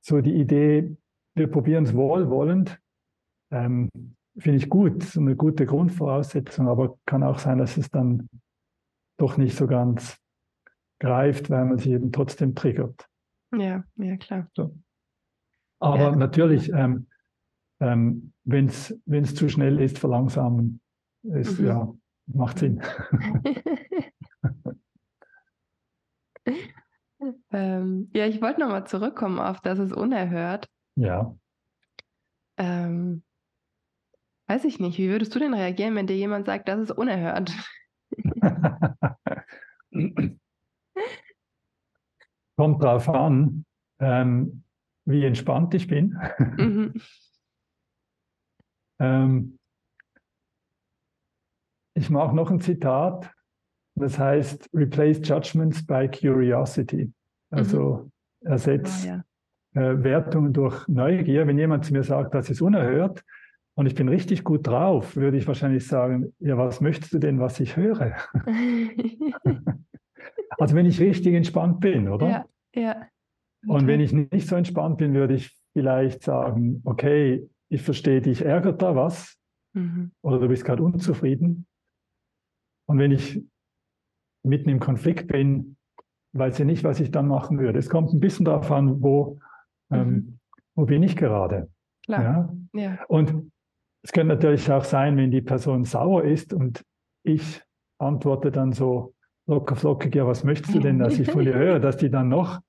so 0.00 0.20
die 0.20 0.34
Idee, 0.34 0.96
wir 1.34 1.48
probieren 1.48 1.84
es 1.84 1.94
wohlwollend, 1.94 2.80
ähm, 3.50 3.90
finde 4.38 4.58
ich 4.58 4.68
gut, 4.68 5.02
so 5.02 5.20
eine 5.20 5.36
gute 5.36 5.66
Grundvoraussetzung, 5.66 6.68
aber 6.68 6.98
kann 7.06 7.22
auch 7.22 7.38
sein, 7.38 7.58
dass 7.58 7.76
es 7.76 7.90
dann 7.90 8.28
doch 9.18 9.36
nicht 9.36 9.56
so 9.56 9.66
ganz 9.66 10.18
greift, 11.00 11.50
weil 11.50 11.64
man 11.64 11.78
sich 11.78 11.92
eben 11.92 12.12
trotzdem 12.12 12.54
triggert. 12.54 13.08
Ja, 13.56 13.84
ja, 13.96 14.16
klar. 14.16 14.48
So. 14.54 14.76
Aber 15.80 16.10
ja. 16.10 16.16
natürlich, 16.16 16.72
ähm, 16.72 17.08
ähm, 17.80 18.32
wenn 18.44 18.66
es 18.66 19.34
zu 19.34 19.48
schnell 19.48 19.80
ist, 19.80 19.98
verlangsamen, 19.98 20.80
ist, 21.22 21.60
mhm. 21.60 21.66
ja, 21.66 21.94
macht 22.26 22.58
Sinn. 22.58 22.82
ähm, 27.52 28.10
ja, 28.14 28.26
ich 28.26 28.40
wollte 28.40 28.60
nochmal 28.60 28.86
zurückkommen 28.86 29.38
auf 29.38 29.60
das 29.60 29.78
ist 29.78 29.92
unerhört. 29.92 30.68
Ja. 30.96 31.36
Ähm, 32.56 33.22
weiß 34.46 34.64
ich 34.64 34.80
nicht, 34.80 34.98
wie 34.98 35.08
würdest 35.08 35.34
du 35.34 35.38
denn 35.38 35.54
reagieren, 35.54 35.94
wenn 35.94 36.06
dir 36.06 36.16
jemand 36.16 36.46
sagt, 36.46 36.68
das 36.68 36.80
ist 36.80 36.90
unerhört? 36.90 37.52
Kommt 42.56 42.82
drauf 42.82 43.08
an, 43.08 43.64
ähm, 44.00 44.64
wie 45.04 45.24
entspannt 45.24 45.74
ich 45.74 45.86
bin. 45.86 46.18
Mhm. 46.56 46.94
Ähm, 48.98 49.58
ich 51.94 52.10
mache 52.10 52.34
noch 52.34 52.50
ein 52.50 52.60
Zitat, 52.60 53.32
das 53.96 54.18
heißt, 54.18 54.70
replace 54.72 55.20
judgments 55.22 55.84
by 55.84 56.08
curiosity. 56.08 57.12
Also 57.50 58.10
mhm. 58.42 58.50
ersetzt 58.50 59.06
oh, 59.06 59.08
ja. 59.08 59.24
äh, 59.82 60.04
Wertungen 60.04 60.52
durch 60.52 60.86
Neugier. 60.86 61.46
Wenn 61.46 61.58
jemand 61.58 61.84
zu 61.84 61.92
mir 61.92 62.04
sagt, 62.04 62.34
das 62.34 62.50
ist 62.50 62.60
unerhört 62.60 63.24
und 63.74 63.86
ich 63.86 63.94
bin 63.94 64.08
richtig 64.08 64.44
gut 64.44 64.66
drauf, 64.66 65.16
würde 65.16 65.36
ich 65.36 65.46
wahrscheinlich 65.46 65.86
sagen, 65.86 66.32
ja, 66.38 66.56
was 66.56 66.80
möchtest 66.80 67.12
du 67.14 67.18
denn, 67.18 67.40
was 67.40 67.58
ich 67.60 67.76
höre? 67.76 68.14
also 70.58 70.76
wenn 70.76 70.86
ich 70.86 71.00
richtig 71.00 71.34
entspannt 71.34 71.80
bin, 71.80 72.08
oder? 72.08 72.28
Ja, 72.28 72.44
ja. 72.74 73.06
Und 73.66 73.88
wenn 73.88 74.00
ich 74.00 74.12
nicht 74.12 74.46
so 74.46 74.54
entspannt 74.54 74.98
bin, 74.98 75.14
würde 75.14 75.34
ich 75.34 75.56
vielleicht 75.72 76.22
sagen, 76.22 76.80
okay, 76.84 77.48
ich 77.68 77.82
verstehe 77.82 78.20
dich, 78.20 78.44
ärgert 78.44 78.82
da 78.82 78.96
was? 78.96 79.36
Mhm. 79.74 80.12
Oder 80.22 80.38
du 80.38 80.48
bist 80.48 80.64
gerade 80.64 80.82
unzufrieden. 80.82 81.66
Und 82.86 82.98
wenn 82.98 83.12
ich 83.12 83.42
mitten 84.42 84.70
im 84.70 84.80
Konflikt 84.80 85.28
bin, 85.28 85.76
weiß 86.32 86.60
ich 86.60 86.66
nicht, 86.66 86.84
was 86.84 87.00
ich 87.00 87.10
dann 87.10 87.28
machen 87.28 87.58
würde. 87.58 87.78
Es 87.78 87.90
kommt 87.90 88.12
ein 88.12 88.20
bisschen 88.20 88.44
darauf 88.44 88.70
an, 88.70 89.02
wo, 89.02 89.38
ähm, 89.90 89.98
mhm. 89.98 90.06
ähm, 90.06 90.38
wo 90.74 90.84
bin 90.86 91.02
ich 91.02 91.16
gerade. 91.16 91.70
Klar. 92.04 92.54
Ja? 92.72 92.80
ja? 92.80 93.04
Und 93.08 93.52
es 94.02 94.12
könnte 94.12 94.34
natürlich 94.34 94.70
auch 94.70 94.84
sein, 94.84 95.16
wenn 95.16 95.30
die 95.30 95.42
Person 95.42 95.84
sauer 95.84 96.24
ist 96.24 96.52
und 96.52 96.84
ich 97.24 97.62
antworte 97.98 98.50
dann 98.50 98.72
so 98.72 99.14
locker 99.46 99.76
flockig, 99.76 100.14
ja, 100.14 100.26
was 100.26 100.44
möchtest 100.44 100.74
du 100.74 100.78
denn, 100.78 100.98
dass 100.98 101.18
ich 101.18 101.30
von 101.30 101.44
dir 101.44 101.54
höre, 101.54 101.80
dass 101.80 101.96
die 101.96 102.10
dann 102.10 102.28
noch, 102.28 102.60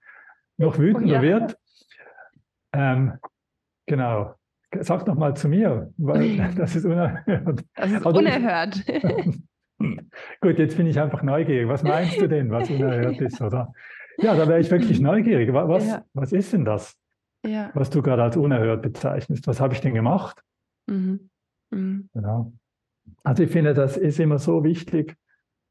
noch 0.57 0.77
wütender 0.79 1.15
ja. 1.15 1.21
wird. 1.21 1.57
Ähm, 2.73 3.19
genau. 3.85 4.38
Sag 4.82 5.05
doch 5.05 5.15
mal 5.15 5.36
zu 5.36 5.49
mir, 5.49 5.91
weil 5.97 6.38
das 6.55 6.75
ist 6.75 6.86
unerhört. 6.86 7.63
Das 7.75 7.91
ist 7.91 8.05
unerhört. 8.05 8.86
Gut, 10.41 10.60
jetzt 10.60 10.77
bin 10.77 10.88
ich 10.88 10.99
einfach 10.99 11.23
neugierig. 11.23 11.67
Was 11.67 11.84
meinst 11.84 12.19
du 12.19 12.27
denn, 12.27 12.51
was 12.51 12.69
unerhört 12.69 13.19
ist, 13.21 13.41
oder? 13.41 13.71
Ja, 14.17 14.36
da 14.36 14.47
wäre 14.47 14.60
ich 14.60 14.69
wirklich 14.69 14.99
neugierig. 14.99 15.53
Was, 15.53 15.88
ja. 15.88 16.03
was 16.13 16.34
ist 16.34 16.51
denn 16.51 16.65
das, 16.65 16.97
ja. 17.45 17.71
was 17.73 17.89
du 17.89 18.01
gerade 18.01 18.23
als 18.23 18.36
unerhört 18.36 18.82
bezeichnest? 18.82 19.47
Was 19.47 19.62
habe 19.62 19.73
ich 19.73 19.82
denn 19.82 19.93
gemacht? 19.93 20.41
Mhm. 20.88 21.29
Mhm. 21.71 22.10
Genau. 22.13 22.53
Also 23.23 23.43
ich 23.43 23.51
finde, 23.51 23.73
das 23.73 23.97
ist 23.97 24.19
immer 24.19 24.38
so 24.38 24.63
wichtig, 24.63 25.15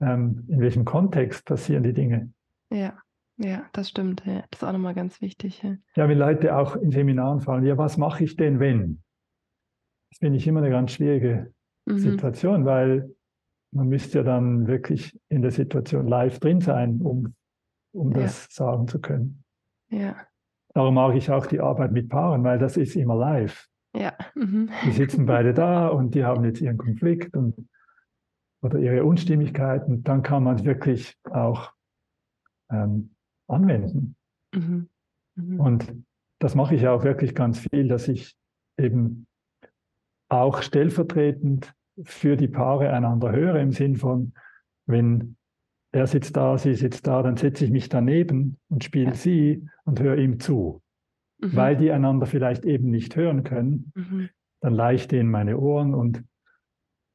ähm, 0.01 0.45
in 0.49 0.61
welchem 0.61 0.85
Kontext 0.85 1.45
passieren 1.45 1.83
die 1.83 1.93
Dinge. 1.93 2.33
Ja, 2.71 2.99
ja, 3.39 3.65
das 3.73 3.89
stimmt. 3.89 4.25
Ja. 4.27 4.45
Das 4.51 4.61
ist 4.61 4.65
auch 4.65 4.73
nochmal 4.73 4.95
ganz 4.95 5.21
wichtig. 5.21 5.63
Ja. 5.63 5.77
ja, 5.95 6.09
wenn 6.09 6.19
Leute 6.19 6.57
auch 6.57 6.77
in 6.77 6.91
Seminaren 6.91 7.41
fallen, 7.41 7.65
ja, 7.65 7.79
was 7.79 7.97
mache 7.97 8.25
ich 8.25 8.37
denn, 8.37 8.59
wenn? 8.59 9.03
Das 10.11 10.19
finde 10.19 10.39
ich 10.39 10.47
immer 10.47 10.61
eine 10.61 10.71
ganz 10.71 10.93
schwierige 10.93 11.53
mhm. 11.87 11.99
Situation, 11.99 12.65
weil 12.65 13.15
man 13.73 13.89
müsste 13.89 14.19
ja 14.19 14.25
dann 14.25 14.67
wirklich 14.67 15.19
in 15.29 15.43
der 15.43 15.51
Situation 15.51 16.09
live 16.09 16.41
drin 16.41 16.61
sein, 16.61 17.01
um, 17.01 17.35
um 17.93 18.13
das 18.13 18.45
ja. 18.45 18.65
sagen 18.65 18.89
zu 18.89 19.01
können. 19.01 19.45
Ja. 19.91 20.17
Darum 20.75 20.95
mag 20.95 21.15
ich 21.15 21.31
auch 21.31 21.47
die 21.47 21.61
Arbeit 21.61 21.93
mit 21.93 22.09
Paaren, 22.09 22.43
weil 22.45 22.59
das 22.59 22.77
ist 22.77 22.97
immer 22.97 23.17
live. 23.17 23.69
Ja. 23.95 24.13
Mhm. 24.35 24.71
Die 24.85 24.93
sitzen 24.93 25.27
beide 25.27 25.55
da 25.55 25.89
und 25.89 26.15
die 26.15 26.25
haben 26.25 26.45
jetzt 26.45 26.61
ihren 26.61 26.77
Konflikt 26.77 27.37
und, 27.37 27.69
oder 28.63 28.79
ihre 28.79 29.05
Unstimmigkeit 29.05 29.87
und 29.87 30.09
dann 30.09 30.23
kann 30.23 30.45
man 30.45 30.57
es 30.57 30.65
wirklich 30.65 31.17
auch 31.31 31.73
ähm, 32.71 33.15
anwenden. 33.49 34.17
Mhm. 34.55 34.89
Mhm. 35.35 35.61
Und 35.61 35.95
das 36.39 36.55
mache 36.55 36.75
ich 36.75 36.87
auch 36.87 37.05
wirklich 37.05 37.35
ganz 37.35 37.59
viel, 37.59 37.89
dass 37.89 38.09
ich 38.09 38.37
eben 38.77 39.27
auch 40.29 40.63
stellvertretend 40.63 41.75
für 42.05 42.37
die 42.37 42.49
Paare 42.49 42.93
einander 42.93 43.33
höre, 43.33 43.57
im 43.57 43.73
Sinn 43.73 43.97
von, 43.97 44.33
wenn 44.87 45.37
er 45.91 46.07
sitzt 46.07 46.37
da, 46.37 46.59
sie 46.59 46.75
sitzt 46.75 47.07
da, 47.07 47.23
dann 47.23 47.37
setze 47.37 47.65
ich 47.65 47.71
mich 47.71 47.89
daneben 47.89 48.59
und 48.69 48.85
spiele 48.85 49.11
ja. 49.11 49.15
sie 49.15 49.69
und 49.85 50.01
höre 50.01 50.19
ihm 50.19 50.39
zu. 50.39 50.83
Mhm. 51.41 51.57
Weil 51.57 51.77
die 51.77 51.91
einander 51.91 52.27
vielleicht 52.27 52.65
eben 52.65 52.91
nicht 52.91 53.17
hören 53.17 53.43
können, 53.43 53.93
mhm. 53.95 54.29
dann 54.61 54.75
leihe 54.75 54.97
ich 54.97 55.09
denen 55.09 55.31
meine 55.31 55.59
Ohren 55.59 55.95
und 55.95 56.25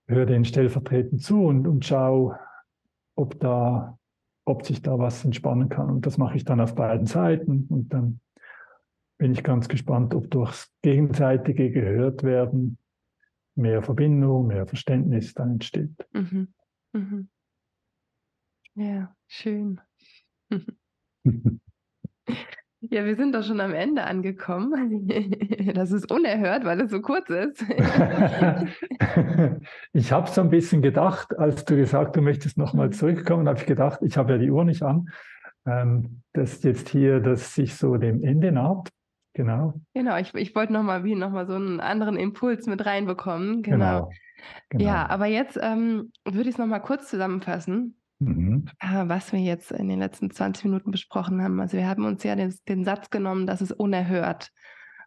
höre 0.07 0.25
denen 0.25 0.45
stellvertretend 0.45 1.21
zu 1.21 1.45
und, 1.45 1.67
und 1.67 1.85
schaue, 1.85 2.39
ob 3.15 3.39
da, 3.39 3.97
ob 4.45 4.65
sich 4.65 4.81
da 4.81 4.97
was 4.99 5.23
entspannen 5.23 5.69
kann. 5.69 5.89
Und 5.89 6.05
das 6.05 6.17
mache 6.17 6.35
ich 6.37 6.45
dann 6.45 6.59
auf 6.59 6.75
beiden 6.75 7.05
Seiten 7.05 7.67
und 7.69 7.93
dann 7.93 8.19
bin 9.17 9.31
ich 9.31 9.43
ganz 9.43 9.69
gespannt, 9.69 10.13
ob 10.15 10.29
durchs 10.31 10.71
gegenseitige 10.81 11.71
gehört 11.71 12.23
werden 12.23 12.77
mehr 13.55 13.83
Verbindung, 13.83 14.47
mehr 14.47 14.65
Verständnis 14.65 15.33
dann 15.33 15.51
entsteht. 15.51 16.07
Mhm. 16.11 16.53
Mhm. 16.93 17.29
Ja, 18.75 19.15
schön. 19.27 19.79
Ja, 22.89 23.05
wir 23.05 23.15
sind 23.15 23.33
doch 23.33 23.43
schon 23.43 23.61
am 23.61 23.73
Ende 23.73 24.03
angekommen. 24.03 25.07
Das 25.73 25.91
ist 25.91 26.11
unerhört, 26.11 26.65
weil 26.65 26.81
es 26.81 26.91
so 26.91 27.01
kurz 27.01 27.29
ist. 27.29 27.63
ich 29.93 30.11
habe 30.11 30.29
so 30.29 30.41
ein 30.41 30.49
bisschen 30.49 30.81
gedacht, 30.81 31.37
als 31.39 31.63
du 31.65 31.75
gesagt, 31.75 32.15
du 32.15 32.21
möchtest 32.21 32.57
nochmal 32.57 32.87
mhm. 32.87 32.91
zurückkommen, 32.91 33.47
habe 33.47 33.59
ich 33.59 33.65
gedacht, 33.65 33.99
ich 34.03 34.17
habe 34.17 34.33
ja 34.33 34.37
die 34.37 34.51
Uhr 34.51 34.65
nicht 34.65 34.83
an, 34.83 35.09
ähm, 35.65 36.21
dass 36.33 36.61
jetzt 36.63 36.89
hier 36.89 37.21
das 37.21 37.55
sich 37.55 37.75
so 37.75 37.95
dem 37.97 38.23
Ende 38.23 38.51
naht. 38.51 38.89
Genau. 39.33 39.73
Genau, 39.93 40.17
ich, 40.17 40.33
ich 40.35 40.53
wollte 40.53 40.73
nochmal 40.73 41.03
wie 41.03 41.15
nochmal 41.15 41.47
so 41.47 41.55
einen 41.55 41.79
anderen 41.79 42.17
Impuls 42.17 42.67
mit 42.67 42.85
reinbekommen. 42.85 43.63
Genau. 43.63 43.77
genau. 43.77 44.11
genau. 44.69 44.83
Ja, 44.83 45.09
aber 45.09 45.25
jetzt 45.25 45.57
ähm, 45.61 46.11
würde 46.25 46.49
ich 46.49 46.55
es 46.55 46.59
nochmal 46.59 46.81
kurz 46.81 47.09
zusammenfassen. 47.09 47.97
Mhm. 48.25 48.65
Äh, 48.79 49.07
was 49.07 49.31
wir 49.31 49.39
jetzt 49.39 49.71
in 49.71 49.87
den 49.89 49.99
letzten 49.99 50.31
20 50.31 50.65
Minuten 50.65 50.91
besprochen 50.91 51.41
haben. 51.41 51.59
Also 51.59 51.77
wir 51.77 51.87
haben 51.87 52.05
uns 52.05 52.23
ja 52.23 52.35
den, 52.35 52.53
den 52.67 52.85
Satz 52.85 53.09
genommen, 53.09 53.47
das 53.47 53.61
ist 53.61 53.71
unerhört. 53.71 54.51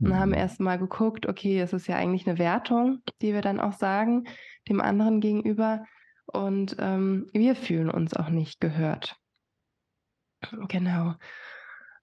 Und 0.01 0.09
mhm. 0.09 0.17
haben 0.17 0.35
erst 0.35 0.61
mal 0.61 0.77
geguckt, 0.77 1.27
okay, 1.27 1.61
es 1.61 1.73
ist 1.73 1.87
ja 1.87 1.97
eigentlich 1.97 2.29
eine 2.29 2.39
Wertung, 2.39 3.03
die 3.23 3.33
wir 3.33 3.41
dann 3.41 3.61
auch 3.61 3.73
sagen, 3.73 4.25
dem 4.69 4.81
anderen 4.81 5.21
gegenüber. 5.21 5.85
Und 6.27 6.77
ähm, 6.79 7.31
wir 7.33 7.57
fühlen 7.57 7.91
uns 7.91 8.15
auch 8.15 8.29
nicht 8.29 8.61
gehört. 8.61 9.17
Genau. 10.69 11.15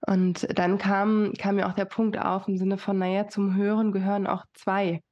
Und 0.06 0.46
dann 0.58 0.78
kam, 0.78 1.32
kam 1.38 1.56
mir 1.56 1.68
auch 1.68 1.74
der 1.74 1.84
Punkt 1.84 2.18
auf 2.18 2.48
im 2.48 2.58
Sinne 2.58 2.78
von, 2.78 2.98
naja, 2.98 3.28
zum 3.28 3.54
Hören 3.54 3.92
gehören 3.92 4.26
auch 4.26 4.44
zwei. 4.52 5.02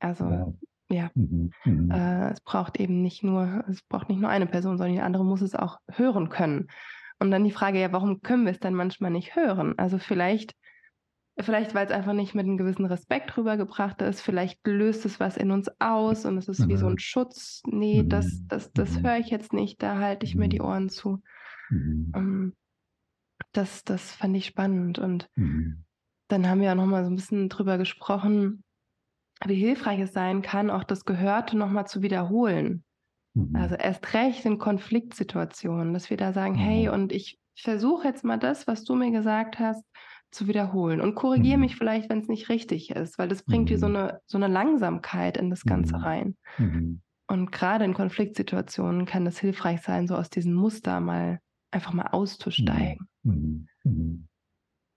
Also 0.00 0.24
ja. 0.24 0.52
Ja, 0.90 1.10
mhm. 1.14 1.50
mhm. 1.64 1.90
Äh, 1.90 2.30
es 2.30 2.40
braucht 2.40 2.80
eben 2.80 3.02
nicht 3.02 3.22
nur, 3.22 3.64
es 3.68 3.82
braucht 3.82 4.08
nicht 4.08 4.20
nur 4.20 4.30
eine 4.30 4.46
Person, 4.46 4.78
sondern 4.78 4.94
die 4.94 5.02
andere 5.02 5.24
muss 5.24 5.42
es 5.42 5.54
auch 5.54 5.78
hören 5.90 6.28
können. 6.28 6.68
Und 7.18 7.30
dann 7.30 7.44
die 7.44 7.50
Frage, 7.50 7.80
ja, 7.80 7.92
warum 7.92 8.22
können 8.22 8.44
wir 8.44 8.52
es 8.52 8.60
dann 8.60 8.74
manchmal 8.74 9.10
nicht 9.10 9.36
hören? 9.36 9.74
Also 9.76 9.98
vielleicht, 9.98 10.54
vielleicht, 11.38 11.74
weil 11.74 11.86
es 11.86 11.92
einfach 11.92 12.12
nicht 12.12 12.34
mit 12.34 12.46
einem 12.46 12.56
gewissen 12.56 12.86
Respekt 12.86 13.36
rübergebracht 13.36 14.00
ist, 14.02 14.22
vielleicht 14.22 14.66
löst 14.66 15.04
es 15.04 15.20
was 15.20 15.36
in 15.36 15.50
uns 15.50 15.68
aus 15.80 16.24
und 16.24 16.38
es 16.38 16.48
ist 16.48 16.60
mhm. 16.60 16.68
wie 16.68 16.76
so 16.76 16.86
ein 16.86 16.98
Schutz. 16.98 17.62
Nee, 17.66 18.04
das, 18.06 18.26
mhm. 18.26 18.48
das, 18.48 18.72
das 18.72 18.98
mhm. 18.98 19.06
höre 19.06 19.18
ich 19.18 19.28
jetzt 19.28 19.52
nicht, 19.52 19.82
da 19.82 19.98
halte 19.98 20.24
ich 20.24 20.36
mir 20.36 20.48
die 20.48 20.60
Ohren 20.60 20.88
zu. 20.88 21.20
Ähm, 21.70 22.54
das, 23.52 23.84
das 23.84 24.12
fand 24.12 24.36
ich 24.36 24.46
spannend. 24.46 24.98
Und 24.98 25.28
dann 26.28 26.48
haben 26.48 26.60
wir 26.60 26.70
auch 26.70 26.76
nochmal 26.76 27.04
so 27.04 27.10
ein 27.10 27.16
bisschen 27.16 27.48
drüber 27.48 27.78
gesprochen, 27.78 28.62
wie 29.46 29.54
hilfreich 29.54 30.00
es 30.00 30.12
sein 30.12 30.42
kann, 30.42 30.70
auch 30.70 30.84
das 30.84 31.04
Gehörte 31.04 31.56
nochmal 31.56 31.86
zu 31.86 32.02
wiederholen. 32.02 32.84
Mhm. 33.34 33.54
Also 33.56 33.76
erst 33.76 34.14
recht 34.14 34.44
in 34.44 34.58
Konfliktsituationen, 34.58 35.92
dass 35.92 36.10
wir 36.10 36.16
da 36.16 36.32
sagen, 36.32 36.54
mhm. 36.54 36.58
hey, 36.58 36.88
und 36.88 37.12
ich 37.12 37.38
versuche 37.56 38.06
jetzt 38.06 38.24
mal 38.24 38.38
das, 38.38 38.66
was 38.66 38.84
du 38.84 38.94
mir 38.94 39.10
gesagt 39.10 39.58
hast, 39.58 39.84
zu 40.30 40.46
wiederholen 40.46 41.00
und 41.00 41.14
korrigiere 41.14 41.56
mhm. 41.56 41.62
mich 41.62 41.76
vielleicht, 41.76 42.10
wenn 42.10 42.18
es 42.18 42.28
nicht 42.28 42.48
richtig 42.48 42.90
ist, 42.90 43.18
weil 43.18 43.28
das 43.28 43.42
bringt 43.42 43.70
dir 43.70 43.78
so 43.78 43.88
mhm. 43.88 43.96
eine, 43.96 44.20
so 44.26 44.36
eine 44.36 44.48
Langsamkeit 44.48 45.36
in 45.36 45.50
das 45.50 45.64
Ganze 45.64 45.96
mhm. 45.96 46.02
rein. 46.02 46.36
Mhm. 46.58 47.00
Und 47.28 47.52
gerade 47.52 47.84
in 47.84 47.94
Konfliktsituationen 47.94 49.06
kann 49.06 49.26
es 49.26 49.38
hilfreich 49.38 49.82
sein, 49.82 50.06
so 50.06 50.16
aus 50.16 50.30
diesem 50.30 50.54
Muster 50.54 51.00
mal 51.00 51.40
einfach 51.70 51.92
mal 51.92 52.08
auszusteigen. 52.08 53.08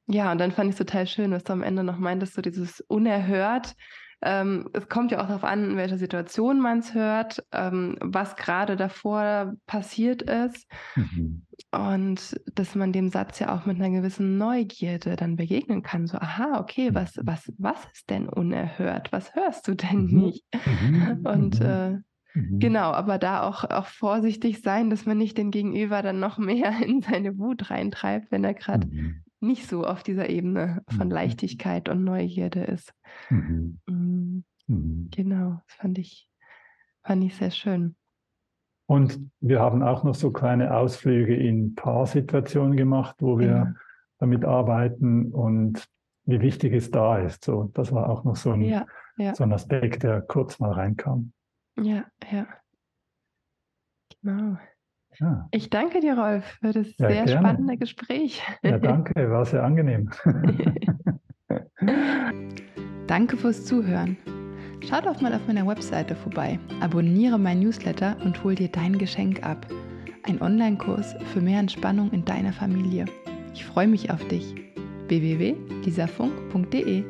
Ja, 0.08 0.32
und 0.32 0.39
dann 0.39 0.51
fand 0.51 0.69
ich 0.69 0.73
es 0.73 0.77
total 0.77 1.08
schön, 1.08 1.32
was 1.32 1.43
du 1.43 1.54
am 1.54 1.63
Ende 1.63 1.84
noch 1.84 1.97
meintest, 1.97 2.34
so 2.34 2.41
dieses 2.41 2.82
unerhört, 2.82 3.75
ähm, 4.21 4.69
es 4.73 4.88
kommt 4.88 5.12
ja 5.12 5.21
auch 5.21 5.27
darauf 5.27 5.43
an, 5.43 5.71
in 5.71 5.77
welcher 5.77 5.97
Situation 5.97 6.60
man 6.60 6.79
es 6.79 6.93
hört, 6.93 7.43
ähm, 7.51 7.97
was 8.01 8.36
gerade 8.36 8.75
davor 8.75 9.53
passiert 9.65 10.21
ist. 10.21 10.67
Mhm. 10.95 11.45
Und 11.71 12.39
dass 12.53 12.75
man 12.75 12.91
dem 12.91 13.10
Satz 13.10 13.39
ja 13.39 13.55
auch 13.55 13.65
mit 13.65 13.77
einer 13.77 13.89
gewissen 13.89 14.38
Neugierde 14.38 15.15
dann 15.15 15.38
begegnen 15.38 15.84
kann. 15.84 16.05
So, 16.05 16.17
aha, 16.17 16.60
okay, 16.60 16.91
mhm. 16.91 16.95
was, 16.95 17.19
was, 17.23 17.51
was 17.57 17.86
ist 17.93 18.10
denn 18.10 18.29
unerhört? 18.29 19.12
Was 19.12 19.34
hörst 19.34 19.67
du 19.67 19.75
denn 19.75 20.05
mhm. 20.05 20.21
nicht? 20.21 20.45
Mhm. 20.65 21.25
Und 21.25 21.60
mhm. 21.60 21.65
äh, 21.65 21.97
Mhm. 22.34 22.60
Genau, 22.60 22.91
aber 22.91 23.17
da 23.17 23.43
auch, 23.43 23.65
auch 23.65 23.88
vorsichtig 23.88 24.62
sein, 24.62 24.89
dass 24.89 25.05
man 25.05 25.17
nicht 25.17 25.38
den 25.38 25.51
Gegenüber 25.51 26.01
dann 26.01 26.21
noch 26.21 26.38
mehr 26.38 26.71
in 26.81 27.01
seine 27.01 27.38
Wut 27.38 27.69
reintreibt, 27.69 28.31
wenn 28.31 28.45
er 28.45 28.53
gerade 28.53 28.88
mhm 28.88 29.23
nicht 29.41 29.67
so 29.67 29.86
auf 29.86 30.04
dieser 30.04 30.30
Ebene 30.30 30.84
von 30.88 31.08
mhm. 31.08 31.13
Leichtigkeit 31.13 31.89
und 31.89 32.04
Neugierde 32.04 32.63
ist. 32.63 32.93
Mhm. 33.30 33.80
Mm, 33.88 34.43
mhm. 34.67 35.10
Genau, 35.12 35.62
das 35.67 35.75
fand 35.75 35.97
ich, 35.97 36.30
fand 37.04 37.23
ich 37.23 37.36
sehr 37.36 37.51
schön. 37.51 37.95
Und 38.88 39.19
wir 39.39 39.60
haben 39.60 39.84
auch 39.84 40.04
noch 40.04 40.15
so 40.15 40.32
kleine 40.32 40.75
Ausflüge 40.75 41.36
in 41.36 41.75
Paarsituationen 41.75 42.75
gemacht, 42.75 43.15
wo 43.19 43.39
wir 43.39 43.47
genau. 43.47 43.80
damit 44.19 44.45
arbeiten 44.45 45.32
und 45.32 45.88
wie 46.25 46.41
wichtig 46.41 46.73
es 46.73 46.91
da 46.91 47.17
ist. 47.17 47.45
So, 47.45 47.71
das 47.73 47.91
war 47.91 48.10
auch 48.10 48.23
noch 48.23 48.36
so 48.36 48.51
ein, 48.51 48.62
ja, 48.62 48.86
ja. 49.17 49.34
so 49.34 49.43
ein 49.43 49.54
Aspekt, 49.54 50.04
der 50.04 50.21
kurz 50.21 50.60
mal 50.60 50.73
reinkam. 50.73 51.32
Ja, 51.77 52.06
ja. 52.32 52.47
Genau. 54.21 54.58
Ja. 55.19 55.47
Ich 55.52 55.69
danke 55.69 56.00
dir, 56.00 56.17
Rolf, 56.17 56.45
für 56.62 56.71
das 56.74 56.88
ja, 56.97 57.08
sehr 57.10 57.26
gerne. 57.26 57.32
spannende 57.32 57.78
Gespräch. 57.78 58.41
Ja, 58.63 58.80
danke, 58.80 59.30
war 59.30 59.45
sehr 59.45 59.63
angenehm. 59.63 60.10
danke 63.08 63.38
fürs 63.38 63.65
Zuhören. 63.65 64.17
Schau 64.82 65.00
doch 65.02 65.21
mal 65.21 65.34
auf 65.34 65.45
meiner 65.47 65.67
Webseite 65.67 66.15
vorbei, 66.15 66.58
abonniere 66.80 67.38
mein 67.38 67.60
Newsletter 67.60 68.17
und 68.24 68.43
hol 68.43 68.56
dir 68.56 68.69
dein 68.69 68.97
Geschenk 68.97 69.43
ab. 69.43 69.67
Ein 70.24 70.41
Online-Kurs 70.41 71.15
für 71.34 71.41
mehr 71.41 71.60
Entspannung 71.60 72.12
in 72.12 72.26
deiner 72.26 72.54
Familie. 72.54 73.06
Ich 73.54 73.63
freue 73.65 73.88
mich 73.88 74.10
auf 74.12 74.28
dich. 74.28 74.56
www.lisafunk.de 75.08 77.04